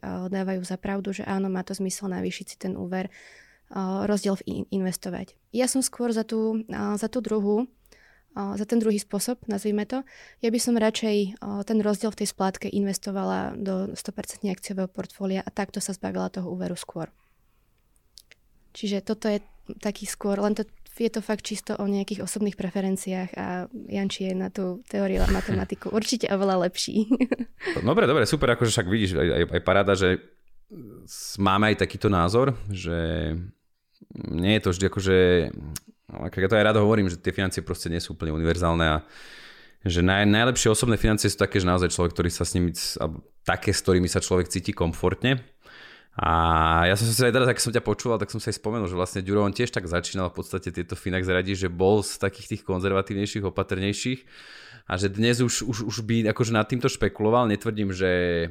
dávajú 0.02 0.64
za 0.64 0.74
pravdu, 0.80 1.12
že 1.12 1.28
áno, 1.28 1.52
má 1.52 1.60
to 1.60 1.76
zmysel 1.76 2.08
navýšiť 2.08 2.46
si 2.50 2.56
ten 2.58 2.74
úver 2.74 3.12
rozdiel 4.06 4.38
v 4.38 4.70
investovať. 4.70 5.34
Ja 5.50 5.66
som 5.66 5.82
skôr 5.82 6.14
za 6.14 6.22
tú, 6.22 6.62
za 6.70 7.08
tú 7.10 7.18
druhú, 7.18 7.66
za 8.34 8.66
ten 8.66 8.82
druhý 8.82 8.98
spôsob, 8.98 9.46
nazvime 9.46 9.86
to. 9.86 10.02
Ja 10.42 10.50
by 10.50 10.58
som 10.58 10.74
radšej 10.74 11.38
ten 11.66 11.78
rozdiel 11.82 12.10
v 12.10 12.18
tej 12.22 12.28
splátke 12.34 12.66
investovala 12.66 13.54
do 13.54 13.94
100% 13.94 14.50
akciového 14.50 14.90
portfólia 14.90 15.42
a 15.42 15.50
takto 15.54 15.78
sa 15.78 15.94
zbavila 15.94 16.30
toho 16.30 16.50
úveru 16.50 16.74
skôr. 16.74 17.10
Čiže 18.74 19.06
toto 19.06 19.30
je 19.30 19.38
taký 19.78 20.02
skôr, 20.10 20.42
len 20.42 20.58
to, 20.58 20.66
je 20.98 21.06
to 21.06 21.22
fakt 21.22 21.46
čisto 21.46 21.78
o 21.78 21.86
nejakých 21.86 22.26
osobných 22.26 22.58
preferenciách 22.58 23.30
a 23.38 23.70
Janči 23.70 24.26
je 24.30 24.34
na 24.34 24.50
tú 24.50 24.82
teóriu 24.90 25.22
a 25.22 25.30
matematiku 25.30 25.90
určite 25.98 26.26
oveľa 26.26 26.66
lepší. 26.66 27.06
Dobre, 27.86 28.10
dobre, 28.10 28.26
super, 28.26 28.54
akože 28.54 28.70
však 28.70 28.86
vidíš, 28.90 29.10
aj, 29.14 29.28
aj, 29.30 29.42
aj 29.56 29.62
paráda, 29.62 29.94
že 29.94 30.20
máme 31.38 31.72
aj 31.72 31.86
takýto 31.86 32.10
názor, 32.10 32.58
že 32.68 33.32
nie 34.12 34.58
je 34.58 34.62
to 34.62 34.68
vždy 34.70 34.84
akože, 34.90 35.16
ja 36.28 36.48
to 36.50 36.58
aj 36.58 36.66
rád 36.66 36.78
hovorím, 36.78 37.08
že 37.08 37.18
tie 37.18 37.34
financie 37.34 37.64
proste 37.64 37.90
nie 37.90 37.98
sú 37.98 38.14
úplne 38.14 38.34
univerzálne 38.34 38.86
a 38.86 38.96
že 39.84 40.00
naj, 40.00 40.24
najlepšie 40.24 40.72
osobné 40.72 40.96
financie 40.96 41.28
sú 41.28 41.36
také, 41.36 41.60
že 41.60 41.68
naozaj 41.68 41.92
človek, 41.92 42.16
ktorý 42.16 42.30
sa 42.32 42.48
s 42.48 42.56
nimi, 42.56 42.72
také, 43.44 43.70
s 43.76 43.84
ktorými 43.84 44.08
sa 44.08 44.24
človek 44.24 44.48
cíti 44.48 44.72
komfortne. 44.72 45.44
A 46.14 46.30
ja 46.86 46.94
som 46.94 47.10
sa 47.10 47.26
aj 47.26 47.34
teraz, 47.34 47.48
ak 47.50 47.58
som 47.58 47.74
ťa 47.74 47.82
počúval, 47.82 48.22
tak 48.22 48.30
som 48.30 48.38
sa 48.38 48.54
aj 48.54 48.62
spomenul, 48.62 48.86
že 48.86 48.94
vlastne 48.94 49.20
Ďuro, 49.20 49.42
on 49.42 49.50
tiež 49.50 49.74
tak 49.74 49.90
začínal 49.90 50.30
v 50.30 50.40
podstate 50.40 50.70
tieto 50.70 50.94
Finax 50.94 51.26
radi, 51.26 51.58
že 51.58 51.66
bol 51.66 52.06
z 52.06 52.22
takých 52.22 52.54
tých 52.54 52.62
konzervatívnejších, 52.62 53.42
opatrnejších 53.42 54.20
a 54.86 54.94
že 54.94 55.10
dnes 55.10 55.42
už, 55.42 55.66
už, 55.66 55.78
už 55.90 55.96
by 56.06 56.30
akože 56.30 56.54
nad 56.54 56.70
týmto 56.70 56.86
špekuloval. 56.86 57.50
Netvrdím, 57.50 57.90
že 57.90 58.46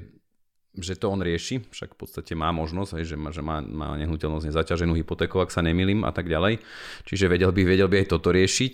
že 0.74 0.98
to 0.98 1.14
on 1.14 1.22
rieši, 1.22 1.70
však 1.70 1.94
v 1.94 1.98
podstate 1.98 2.34
má 2.34 2.50
možnosť, 2.50 2.98
aj, 2.98 3.04
že, 3.06 3.16
má, 3.18 3.30
že 3.30 3.46
má, 3.46 3.62
má 3.62 3.94
nehnuteľnosť 4.02 4.50
nezaťaženú 4.50 4.98
hypotéku, 4.98 5.38
ak 5.38 5.54
sa 5.54 5.62
nemilím 5.62 6.02
a 6.02 6.10
tak 6.10 6.26
ďalej. 6.26 6.66
Čiže 7.06 7.30
vedel 7.30 7.54
by, 7.54 7.62
vedel 7.62 7.86
by 7.86 8.02
aj 8.02 8.08
toto 8.10 8.34
riešiť. 8.34 8.74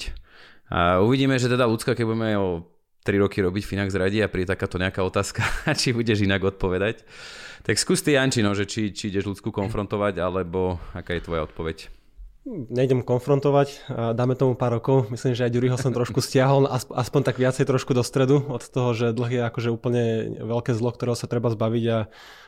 A 0.71 1.03
uvidíme, 1.03 1.35
že 1.35 1.51
teda 1.51 1.67
ľudská, 1.67 1.99
keď 1.99 2.05
budeme 2.07 2.31
o 2.39 2.63
3 3.03 3.19
roky 3.19 3.43
robiť 3.43 3.63
Finax 3.67 3.91
radi 3.99 4.23
a 4.23 4.31
príde 4.31 4.55
takáto 4.55 4.79
nejaká 4.79 5.03
otázka, 5.03 5.43
či 5.79 5.91
budeš 5.91 6.23
inak 6.23 6.39
odpovedať. 6.55 7.03
Tak 7.67 7.75
skús 7.75 7.99
ty, 7.99 8.15
Janči, 8.15 8.39
no, 8.39 8.55
že 8.55 8.63
či, 8.63 8.95
či 8.95 9.12
ideš 9.12 9.35
ľudskú 9.35 9.51
konfrontovať, 9.51 10.23
alebo 10.23 10.79
aká 10.95 11.19
je 11.19 11.25
tvoja 11.27 11.43
odpoveď? 11.43 11.98
Nejdem 12.49 13.05
konfrontovať, 13.05 13.93
dáme 14.17 14.33
tomu 14.33 14.57
pár 14.57 14.81
rokov. 14.81 15.05
Myslím, 15.13 15.38
že 15.38 15.45
aj 15.45 15.53
Ďuriho 15.53 15.77
som 15.77 15.93
trošku 15.93 16.17
stiahol, 16.17 16.65
aspoň 16.71 17.21
tak 17.21 17.38
viacej 17.38 17.69
trošku 17.69 17.93
do 17.93 18.01
stredu 18.01 18.41
od 18.49 18.65
toho, 18.65 18.97
že 18.97 19.13
dlh 19.13 19.29
je 19.38 19.41
akože 19.45 19.69
úplne 19.69 20.03
veľké 20.41 20.73
zlo, 20.73 20.89
ktorého 20.89 21.13
sa 21.13 21.29
treba 21.29 21.53
zbaviť 21.53 21.83
a, 21.93 21.99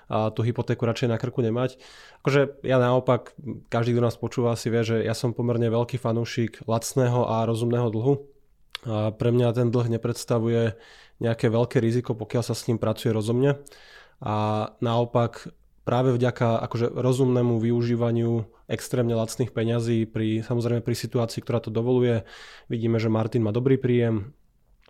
a 0.10 0.18
tú 0.34 0.42
hypotéku 0.42 0.90
radšej 0.90 1.14
na 1.14 1.22
krku 1.22 1.46
nemať. 1.46 1.78
Akože 2.26 2.66
ja 2.66 2.82
naopak, 2.82 3.38
každý, 3.70 3.94
kto 3.94 4.02
nás 4.02 4.18
počúva, 4.18 4.58
si 4.58 4.74
vie, 4.74 4.82
že 4.82 4.98
ja 5.06 5.14
som 5.14 5.38
pomerne 5.38 5.70
veľký 5.70 6.02
fanúšik 6.02 6.66
lacného 6.66 7.30
a 7.30 7.46
rozumného 7.46 7.88
dlhu. 7.94 8.14
A 8.90 9.14
pre 9.14 9.30
mňa 9.30 9.54
ten 9.54 9.70
dlh 9.70 9.94
nepredstavuje 10.02 10.74
nejaké 11.22 11.54
veľké 11.54 11.78
riziko, 11.78 12.18
pokiaľ 12.18 12.44
sa 12.44 12.58
s 12.58 12.66
ním 12.66 12.82
pracuje 12.82 13.14
rozumne. 13.14 13.62
A 14.22 14.66
naopak 14.82 15.54
práve 15.82 16.13
vďaka 16.13 16.62
akože 16.70 16.94
rozumnému 16.94 17.58
využívaniu 17.58 18.46
extrémne 18.70 19.17
lacných 19.17 19.50
peňazí 19.50 20.06
pri, 20.06 20.46
samozrejme 20.46 20.86
pri 20.86 20.96
situácii, 20.96 21.41
ktorá 21.41 21.60
to 21.60 21.74
dovoluje. 21.74 22.24
Vidíme, 22.70 23.02
že 23.02 23.10
Martin 23.10 23.41
má 23.41 23.52
dobrý 23.52 23.82
príjem, 23.82 24.34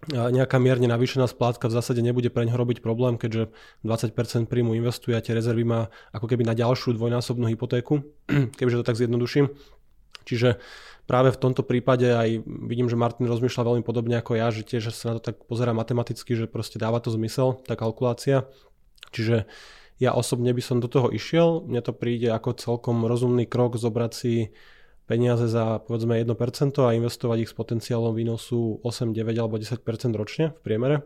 nejaká 0.09 0.57
mierne 0.57 0.89
navýšená 0.89 1.29
splátka 1.29 1.69
v 1.69 1.77
zásade 1.77 2.01
nebude 2.01 2.33
pre 2.33 2.49
ňo 2.49 2.57
robiť 2.57 2.81
problém, 2.81 3.21
keďže 3.21 3.53
20% 3.85 4.49
príjmu 4.49 4.73
investuje 4.73 5.13
a 5.13 5.21
tie 5.21 5.37
rezervy 5.37 5.61
má 5.61 5.93
ako 6.09 6.25
keby 6.25 6.41
na 6.41 6.57
ďalšiu 6.57 6.97
dvojnásobnú 6.97 7.45
hypotéku, 7.53 8.01
kebyže 8.57 8.81
to 8.81 8.87
tak 8.87 8.97
zjednoduším. 8.97 9.53
Čiže 10.25 10.57
práve 11.05 11.29
v 11.29 11.41
tomto 11.41 11.61
prípade 11.61 12.09
aj 12.09 12.41
vidím, 12.45 12.89
že 12.89 12.97
Martin 12.97 13.29
rozmýšľa 13.29 13.67
veľmi 13.73 13.83
podobne 13.85 14.17
ako 14.17 14.41
ja, 14.41 14.49
že 14.49 14.65
tiež 14.65 14.89
sa 14.89 15.13
na 15.13 15.21
to 15.21 15.33
tak 15.33 15.45
pozera 15.45 15.73
matematicky, 15.73 16.33
že 16.33 16.49
proste 16.49 16.81
dáva 16.81 16.97
to 16.97 17.13
zmysel, 17.13 17.61
tá 17.65 17.77
kalkulácia. 17.77 18.49
Čiže 19.13 19.45
ja 20.01 20.17
osobne 20.17 20.49
by 20.49 20.63
som 20.65 20.81
do 20.81 20.89
toho 20.89 21.13
išiel, 21.13 21.61
mne 21.61 21.85
to 21.85 21.93
príde 21.93 22.33
ako 22.33 22.57
celkom 22.57 23.05
rozumný 23.05 23.45
krok 23.45 23.77
zobrať 23.77 24.11
si 24.17 24.49
peniaze 25.05 25.45
za 25.45 25.77
povedzme 25.77 26.17
1% 26.17 26.25
a 26.81 26.97
investovať 26.97 27.45
ich 27.45 27.51
s 27.51 27.55
potenciálom 27.55 28.17
výnosu 28.17 28.81
8, 28.81 29.13
9 29.13 29.37
alebo 29.37 29.61
10% 29.61 29.77
ročne 30.17 30.57
v 30.57 30.59
priemere. 30.65 30.97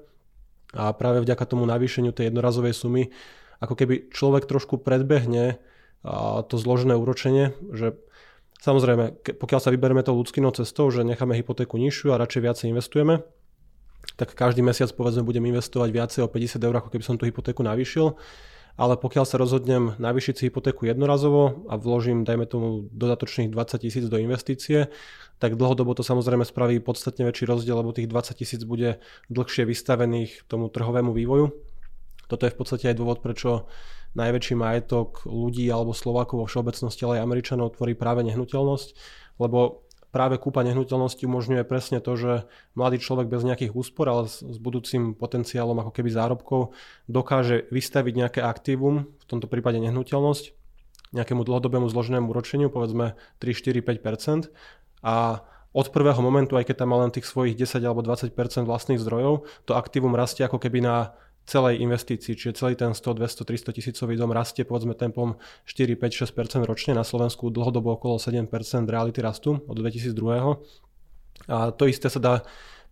A 0.72 0.96
práve 0.96 1.20
vďaka 1.20 1.44
tomu 1.44 1.68
navýšeniu 1.68 2.16
tej 2.16 2.32
jednorazovej 2.32 2.72
sumy, 2.72 3.04
ako 3.60 3.76
keby 3.76 4.16
človek 4.16 4.48
trošku 4.48 4.80
predbehne 4.80 5.60
to 6.48 6.56
zložené 6.56 6.96
úročenie, 6.96 7.52
že 7.76 8.00
samozrejme, 8.64 9.28
pokiaľ 9.36 9.60
sa 9.60 9.76
vyberieme 9.76 10.08
tou 10.08 10.16
ľudskinou 10.16 10.56
cestou, 10.56 10.88
že 10.88 11.04
necháme 11.04 11.36
hypotéku 11.36 11.76
nižšiu 11.76 12.16
a 12.16 12.20
radšej 12.22 12.42
viacej 12.48 12.66
investujeme, 12.72 13.28
tak 14.16 14.32
každý 14.38 14.64
mesiac 14.64 14.88
povedzme 14.96 15.26
budem 15.28 15.44
investovať 15.52 15.90
viacej 15.92 16.22
o 16.24 16.32
50 16.32 16.64
eur, 16.64 16.76
ako 16.80 16.94
keby 16.96 17.04
som 17.04 17.20
tú 17.20 17.28
hypotéku 17.28 17.60
navýšil 17.60 18.16
ale 18.76 19.00
pokiaľ 19.00 19.24
sa 19.24 19.40
rozhodnem 19.40 19.96
navýšiť 19.96 20.34
si 20.36 20.44
hypotéku 20.52 20.84
jednorazovo 20.84 21.64
a 21.72 21.80
vložím, 21.80 22.28
dajme 22.28 22.44
tomu, 22.44 22.92
dodatočných 22.92 23.48
20 23.48 23.84
tisíc 23.88 24.06
do 24.12 24.20
investície, 24.20 24.92
tak 25.40 25.56
dlhodobo 25.56 25.96
to 25.96 26.04
samozrejme 26.04 26.44
spraví 26.44 26.84
podstatne 26.84 27.24
väčší 27.28 27.48
rozdiel, 27.48 27.80
lebo 27.80 27.96
tých 27.96 28.12
20 28.12 28.36
tisíc 28.36 28.62
bude 28.68 29.00
dlhšie 29.32 29.64
vystavených 29.64 30.44
tomu 30.52 30.68
trhovému 30.68 31.16
vývoju. 31.16 31.56
Toto 32.28 32.44
je 32.44 32.52
v 32.52 32.58
podstate 32.58 32.92
aj 32.92 33.00
dôvod, 33.00 33.24
prečo 33.24 33.72
najväčší 34.16 34.56
majetok 34.60 35.24
ľudí 35.28 35.68
alebo 35.72 35.96
Slovákov 35.96 36.44
vo 36.44 36.48
všeobecnosti, 36.48 37.04
ale 37.08 37.20
aj 37.20 37.26
Američanov 37.28 37.76
tvorí 37.76 37.96
práve 37.96 38.24
nehnuteľnosť, 38.28 38.88
lebo 39.40 39.85
práve 40.16 40.40
kúpa 40.40 40.64
nehnuteľnosti 40.64 41.20
umožňuje 41.28 41.68
presne 41.68 42.00
to, 42.00 42.16
že 42.16 42.32
mladý 42.72 43.04
človek 43.04 43.28
bez 43.28 43.44
nejakých 43.44 43.76
úspor, 43.76 44.08
ale 44.08 44.32
s, 44.32 44.40
budúcim 44.40 45.12
potenciálom 45.12 45.76
ako 45.84 45.92
keby 45.92 46.08
zárobkov 46.16 46.72
dokáže 47.12 47.68
vystaviť 47.68 48.14
nejaké 48.16 48.40
aktívum, 48.40 49.12
v 49.20 49.26
tomto 49.28 49.52
prípade 49.52 49.76
nehnuteľnosť, 49.84 50.56
nejakému 51.12 51.44
dlhodobému 51.44 51.92
zloženému 51.92 52.32
ročeniu, 52.32 52.72
povedzme 52.72 53.20
3, 53.44 53.52
4, 53.52 53.84
5% 53.84 54.56
a 55.04 55.44
od 55.76 55.92
prvého 55.92 56.24
momentu, 56.24 56.56
aj 56.56 56.72
keď 56.72 56.88
tam 56.88 56.96
má 56.96 57.04
len 57.04 57.12
tých 57.12 57.28
svojich 57.28 57.60
10 57.60 57.84
alebo 57.84 58.00
20% 58.00 58.32
vlastných 58.64 59.04
zdrojov, 59.04 59.44
to 59.68 59.76
aktívum 59.76 60.16
rastie 60.16 60.48
ako 60.48 60.56
keby 60.56 60.80
na 60.80 61.12
celej 61.46 61.82
investícii, 61.82 62.34
čiže 62.34 62.58
celý 62.58 62.74
ten 62.74 62.92
100, 62.92 63.22
200, 63.22 63.46
300 63.46 63.78
tisícový 63.78 64.18
dom 64.18 64.34
rastie 64.34 64.66
povedzme 64.66 64.98
tempom 64.98 65.38
4, 65.70 65.94
5, 65.94 66.26
6% 66.26 66.66
ročne, 66.66 66.98
na 66.98 67.06
Slovensku 67.06 67.54
dlhodobo 67.54 67.96
okolo 67.96 68.18
7% 68.18 68.50
reality 68.90 69.22
rastu 69.22 69.62
od 69.70 69.76
2002. 69.78 70.12
A 71.46 71.70
to 71.70 71.86
isté 71.86 72.10
sa 72.10 72.18
dá 72.18 72.34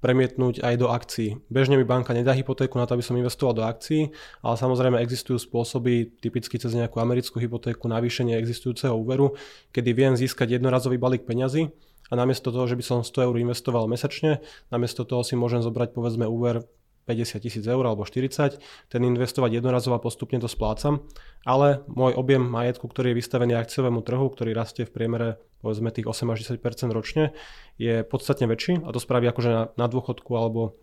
premietnúť 0.04 0.60
aj 0.60 0.76
do 0.76 0.92
akcií. 0.92 1.39
Bežne 1.48 1.80
mi 1.80 1.88
banka 1.88 2.12
nedá 2.12 2.36
hypotéku 2.36 2.76
na 2.76 2.84
to, 2.84 3.00
aby 3.00 3.08
som 3.08 3.16
investoval 3.16 3.56
do 3.56 3.63
akcií, 3.63 4.12
ale 4.44 4.56
samozrejme 4.60 5.00
existujú 5.00 5.39
spôsoby, 5.39 6.12
typicky 6.20 6.60
cez 6.60 6.76
nejakú 6.76 7.00
americkú 7.00 7.39
hypotéku, 7.39 7.88
navýšenie 7.88 8.36
existujúceho 8.36 8.92
úveru, 8.92 9.39
kedy 9.72 9.89
viem 9.96 10.13
získať 10.20 10.60
jednorazový 10.60 11.00
balík 11.00 11.24
peňazí 11.24 11.72
a 12.12 12.13
namiesto 12.20 12.52
toho, 12.52 12.68
že 12.68 12.76
by 12.76 12.84
som 12.84 13.00
100 13.00 13.32
eur 13.32 13.36
investoval 13.39 13.88
mesačne, 13.88 14.44
namiesto 14.68 15.08
toho 15.08 15.24
si 15.24 15.39
môžem 15.39 15.63
zobrať 15.63 15.96
povedzme 15.96 16.28
úver 16.28 16.68
50 17.04 17.44
tisíc 17.44 17.66
eur 17.68 17.84
alebo 17.84 18.08
40, 18.08 18.60
ten 18.89 19.02
investovať 19.04 19.60
jednorazovo 19.60 20.00
a 20.00 20.04
postupne 20.04 20.39
to 20.39 20.48
splácam, 20.48 21.04
ale 21.44 21.84
môj 21.92 22.16
objem 22.16 22.44
majetku, 22.44 22.88
ktorý 22.88 23.12
je 23.12 23.20
vystavený 23.20 23.54
akciovému 23.60 24.00
trhu, 24.04 24.28
ktorý 24.32 24.56
rastie 24.56 24.88
v 24.88 24.96
priemere 24.96 25.30
povedzme 25.63 25.96
tých 25.96 26.08
8 26.08 26.28
až 26.36 26.60
10 26.60 26.92
ročne, 26.92 27.32
je 27.80 28.04
podstatne 28.04 28.52
väčší. 28.52 28.84
A 28.84 28.92
to 28.92 29.00
spraví 29.00 29.24
akože 29.32 29.50
na, 29.50 29.63
na 29.80 29.88
dôchodku 29.88 30.36
alebo 30.36 30.76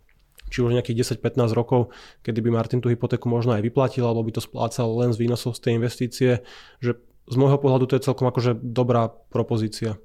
či 0.49 0.65
už 0.65 0.73
nejakých 0.73 1.21
10-15 1.21 1.53
rokov, 1.53 1.93
kedy 2.25 2.41
by 2.41 2.49
Martin 2.49 2.81
tú 2.81 2.89
hypotéku 2.89 3.29
možno 3.29 3.55
aj 3.55 3.63
vyplatil, 3.63 4.03
alebo 4.03 4.25
by 4.25 4.35
to 4.35 4.41
splácal 4.43 4.89
len 4.99 5.13
z 5.13 5.21
výnosov 5.21 5.55
z 5.55 5.69
tej 5.69 5.73
investície, 5.77 6.31
že 6.81 6.97
z 7.29 7.35
môjho 7.37 7.61
pohľadu 7.61 7.87
to 7.87 7.95
je 7.95 8.05
celkom 8.09 8.27
akože 8.27 8.57
dobrá 8.59 9.07
propozícia 9.31 10.01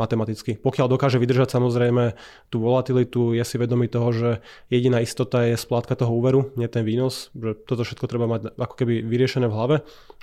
matematicky. 0.00 0.56
Pokiaľ 0.56 0.88
dokáže 0.88 1.20
vydržať 1.20 1.60
samozrejme 1.60 2.16
tú 2.48 2.64
volatilitu, 2.64 3.36
je 3.36 3.44
si 3.44 3.60
vedomý 3.60 3.92
toho, 3.92 4.08
že 4.16 4.30
jediná 4.72 5.04
istota 5.04 5.44
je 5.44 5.60
splátka 5.60 5.92
toho 5.92 6.16
úveru, 6.16 6.48
nie 6.56 6.64
ten 6.72 6.88
výnos, 6.88 7.28
že 7.36 7.52
toto 7.68 7.84
všetko 7.84 8.08
treba 8.08 8.24
mať 8.24 8.56
ako 8.56 8.74
keby 8.80 9.04
vyriešené 9.04 9.44
v 9.44 9.56
hlave, 9.56 9.76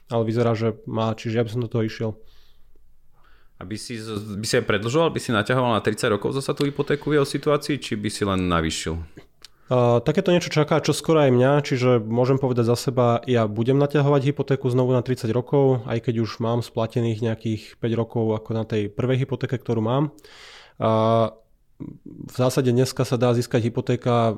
ale 0.10 0.24
vyzerá, 0.26 0.58
že 0.58 0.74
má, 0.90 1.14
čiže 1.14 1.38
ja 1.38 1.46
by 1.46 1.52
som 1.54 1.62
do 1.62 1.70
toho 1.70 1.86
išiel. 1.86 2.12
Aby 3.58 3.74
si, 3.78 3.98
by 4.38 4.46
si 4.46 4.58
aj 4.58 4.70
predlžoval, 4.70 5.10
by 5.14 5.20
si 5.22 5.34
naťahoval 5.34 5.78
na 5.78 5.82
30 5.82 6.14
rokov 6.14 6.34
zasa 6.38 6.54
tú 6.54 6.66
hypotéku 6.66 7.10
v 7.10 7.22
jeho 7.22 7.28
situácii, 7.30 7.82
či 7.82 7.94
by 7.98 8.10
si 8.10 8.22
len 8.26 8.50
navýšil? 8.50 9.27
Uh, 9.68 10.00
takéto 10.00 10.32
niečo 10.32 10.48
čaká 10.48 10.80
čo 10.80 10.96
skoro 10.96 11.28
aj 11.28 11.32
mňa, 11.36 11.52
čiže 11.60 12.00
môžem 12.00 12.40
povedať 12.40 12.72
za 12.72 12.80
seba, 12.80 13.20
ja 13.28 13.52
budem 13.52 13.76
naťahovať 13.76 14.32
hypotéku 14.32 14.72
znovu 14.72 14.96
na 14.96 15.04
30 15.04 15.28
rokov, 15.36 15.84
aj 15.84 16.08
keď 16.08 16.24
už 16.24 16.40
mám 16.40 16.64
splatených 16.64 17.20
nejakých 17.20 17.76
5 17.76 18.00
rokov 18.00 18.32
ako 18.32 18.50
na 18.56 18.64
tej 18.64 18.88
prvej 18.88 19.28
hypotéke, 19.28 19.60
ktorú 19.60 19.84
mám. 19.84 20.16
Uh, 20.80 21.36
v 21.78 22.36
zásade 22.36 22.74
dneska 22.74 23.06
sa 23.06 23.22
dá 23.22 23.38
získať 23.38 23.70
hypotéka, 23.70 24.34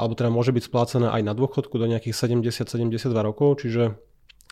alebo 0.00 0.16
teda 0.16 0.32
môže 0.32 0.48
byť 0.48 0.64
splácená 0.64 1.12
aj 1.12 1.22
na 1.28 1.36
dôchodku 1.36 1.76
do 1.76 1.84
nejakých 1.84 2.16
70-72 2.16 3.12
rokov, 3.20 3.60
čiže 3.60 4.00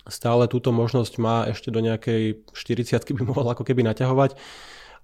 stále 0.09 0.45
túto 0.45 0.69
možnosť 0.69 1.15
má 1.17 1.49
ešte 1.49 1.73
do 1.73 1.81
nejakej 1.81 2.45
40 2.53 3.17
by 3.17 3.23
mohol 3.33 3.49
ako 3.49 3.65
keby 3.65 3.81
naťahovať. 3.81 4.37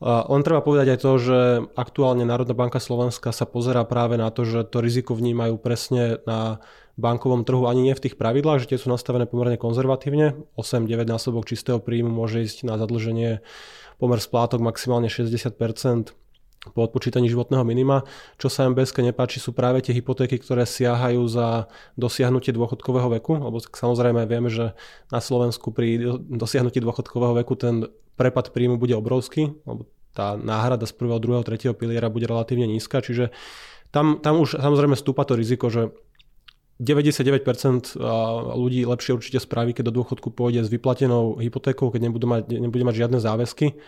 Len 0.03 0.43
treba 0.43 0.61
povedať 0.65 0.95
aj 0.95 0.99
to, 1.01 1.13
že 1.23 1.39
aktuálne 1.79 2.27
Národná 2.27 2.57
banka 2.57 2.83
Slovenska 2.83 3.31
sa 3.31 3.47
pozerá 3.47 3.87
práve 3.87 4.19
na 4.19 4.31
to, 4.35 4.43
že 4.43 4.67
to 4.67 4.83
riziko 4.83 5.15
vnímajú 5.15 5.55
presne 5.59 6.19
na 6.27 6.59
bankovom 6.95 7.43
trhu 7.43 7.67
ani 7.67 7.91
nie 7.91 7.95
v 7.95 8.11
tých 8.11 8.19
pravidlách, 8.19 8.67
že 8.67 8.75
tie 8.75 8.79
sú 8.79 8.91
nastavené 8.91 9.27
pomerne 9.27 9.59
konzervatívne. 9.59 10.39
8-9 10.55 11.07
násobok 11.07 11.47
čistého 11.47 11.83
príjmu 11.83 12.11
môže 12.11 12.43
ísť 12.43 12.67
na 12.67 12.79
zadlženie 12.79 13.43
pomer 13.99 14.19
splátok 14.19 14.63
maximálne 14.63 15.11
60% 15.11 16.15
po 16.73 16.81
odpočítaní 16.81 17.29
životného 17.29 17.61
minima. 17.61 18.09
Čo 18.41 18.49
sa 18.49 18.65
MBSK 18.65 19.05
nepáči 19.05 19.37
sú 19.37 19.53
práve 19.53 19.85
tie 19.85 19.93
hypotéky, 19.93 20.41
ktoré 20.41 20.65
siahajú 20.65 21.21
za 21.29 21.69
dosiahnutie 22.01 22.57
dôchodkového 22.57 23.13
veku, 23.21 23.37
lebo 23.37 23.61
samozrejme 23.61 24.25
vieme, 24.25 24.49
že 24.49 24.73
na 25.13 25.21
Slovensku 25.21 25.77
pri 25.77 26.01
dosiahnutí 26.25 26.81
dôchodkového 26.81 27.45
veku 27.45 27.55
ten 27.59 27.85
prepad 28.15 28.51
príjmu 28.55 28.79
bude 28.79 28.95
obrovský, 28.95 29.55
lebo 29.67 29.91
tá 30.15 30.39
náhrada 30.39 30.87
z 30.87 30.95
prvého, 30.95 31.19
druhého, 31.19 31.43
tretieho 31.43 31.75
piliera 31.75 32.07
bude 32.07 32.31
relatívne 32.31 32.71
nízka, 32.71 33.03
čiže 33.03 33.35
tam, 33.91 34.23
tam 34.23 34.43
už 34.43 34.59
samozrejme 34.59 34.95
stúpa 34.95 35.27
to 35.27 35.39
riziko, 35.39 35.71
že 35.71 35.91
99% 36.83 37.95
ľudí 38.59 38.83
lepšie 38.83 39.15
určite 39.15 39.39
spraví, 39.39 39.71
keď 39.75 39.91
do 39.91 40.03
dôchodku 40.03 40.35
pôjde 40.35 40.67
s 40.67 40.71
vyplatenou 40.71 41.39
hypotékou, 41.39 41.95
keď 41.95 42.11
nebude 42.11 42.27
mať, 42.27 42.43
nebude 42.51 42.83
mať 42.83 42.95
žiadne 42.99 43.19
záväzky, 43.23 43.79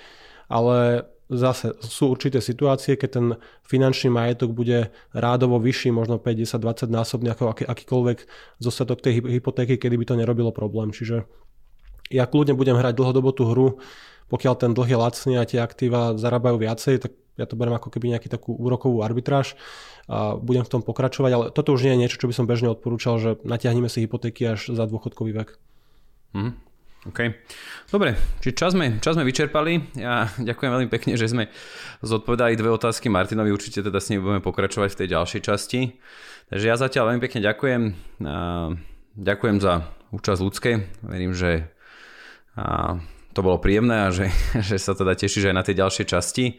ale 0.47 1.11
zase 1.27 1.75
sú 1.83 2.15
určité 2.15 2.39
situácie, 2.39 2.95
keď 2.95 3.11
ten 3.11 3.27
finančný 3.67 4.15
majetok 4.15 4.55
bude 4.55 4.95
rádovo 5.11 5.59
vyšší, 5.59 5.91
možno 5.91 6.23
5, 6.23 6.47
10, 6.47 6.63
20 6.63 6.87
násobne 6.87 7.35
ako 7.35 7.51
aký, 7.51 7.65
akýkoľvek 7.67 8.19
zostatok 8.63 9.03
tej 9.03 9.27
hypotéky, 9.43 9.75
kedy 9.75 9.99
by 9.99 10.05
to 10.07 10.15
nerobilo 10.15 10.55
problém. 10.55 10.95
Čiže 10.95 11.27
ja 12.15 12.31
kľudne 12.31 12.55
budem 12.55 12.79
hrať 12.79 12.95
dlhodobo 12.95 13.35
tú 13.35 13.51
hru, 13.51 13.83
pokiaľ 14.27 14.55
ten 14.59 14.71
dlh 14.75 14.89
je 14.91 14.99
lacný 14.99 15.35
a 15.39 15.49
tie 15.49 15.63
aktíva 15.63 16.19
zarábajú 16.19 16.59
viacej, 16.59 17.03
tak 17.03 17.13
ja 17.37 17.45
to 17.45 17.55
beriem 17.55 17.77
ako 17.77 17.93
keby 17.93 18.17
nejaký 18.17 18.33
takú 18.33 18.57
úrokovú 18.57 19.05
arbitráž 19.05 19.55
a 20.09 20.39
budem 20.41 20.65
v 20.65 20.73
tom 20.73 20.83
pokračovať, 20.83 21.31
ale 21.35 21.45
toto 21.53 21.77
už 21.77 21.85
nie 21.85 21.93
je 21.95 22.01
niečo, 22.07 22.21
čo 22.23 22.31
by 22.31 22.35
som 22.35 22.49
bežne 22.49 22.73
odporúčal, 22.73 23.21
že 23.21 23.37
natiahneme 23.45 23.91
si 23.93 24.07
hypotéky 24.07 24.57
až 24.57 24.73
za 24.73 24.89
dôchodkový 24.89 25.37
vek. 25.37 25.49
Hmm. 26.33 26.57
OK. 27.07 27.39
Dobre, 27.87 28.19
či 28.43 28.51
čas 28.51 28.75
sme, 28.75 28.99
čas 28.99 29.15
sme 29.15 29.23
vyčerpali. 29.23 29.95
Ja 29.95 30.27
ďakujem 30.43 30.71
veľmi 30.75 30.91
pekne, 30.91 31.15
že 31.15 31.31
sme 31.31 31.47
zodpovedali 32.03 32.59
dve 32.59 32.75
otázky 32.75 33.07
Martinovi. 33.07 33.55
Určite 33.55 33.87
teda 33.87 34.03
s 34.03 34.11
ním 34.11 34.27
budeme 34.27 34.43
pokračovať 34.43 34.91
v 34.91 34.99
tej 34.99 35.09
ďalšej 35.15 35.41
časti. 35.47 35.81
Takže 36.51 36.67
ja 36.67 36.75
zatiaľ 36.75 37.15
veľmi 37.15 37.23
pekne 37.23 37.41
ďakujem. 37.47 37.83
Ďakujem 39.23 39.57
za 39.63 39.87
účasť 40.11 40.41
ľudskej. 40.43 40.75
Verím, 41.07 41.31
že 41.31 41.71
to 43.37 43.45
bolo 43.45 43.61
príjemné 43.61 44.09
a 44.09 44.09
že, 44.09 44.33
že 44.69 44.81
sa 44.81 44.97
teda 44.97 45.13
tešíš 45.13 45.53
aj 45.53 45.57
na 45.57 45.61
tej 45.61 45.85
ďalšej 45.85 46.07
časti. 46.09 46.57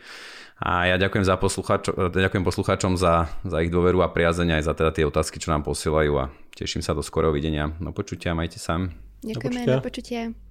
A 0.58 0.90
ja 0.90 0.98
ďakujem, 0.98 1.22
za 1.22 1.38
posluchačo, 1.38 2.10
ďakujem 2.10 2.42
poslucháčom 2.42 2.98
za, 2.98 3.30
za 3.46 3.58
ich 3.62 3.70
dôveru 3.70 4.02
a 4.02 4.10
priazenia 4.10 4.58
aj 4.58 4.66
za 4.66 4.74
teda 4.74 4.90
tie 4.90 5.06
otázky, 5.06 5.38
čo 5.38 5.54
nám 5.54 5.62
posielajú 5.62 6.13
a 6.18 6.34
teším 6.58 6.82
sa 6.82 6.98
do 6.98 7.06
skorého 7.06 7.30
videnia. 7.30 7.70
No 7.78 7.94
počutia, 7.94 8.34
majte 8.34 8.58
sa. 8.58 8.82
Ďakujeme, 9.22 9.70
na 9.70 9.86
počutie. 9.86 10.47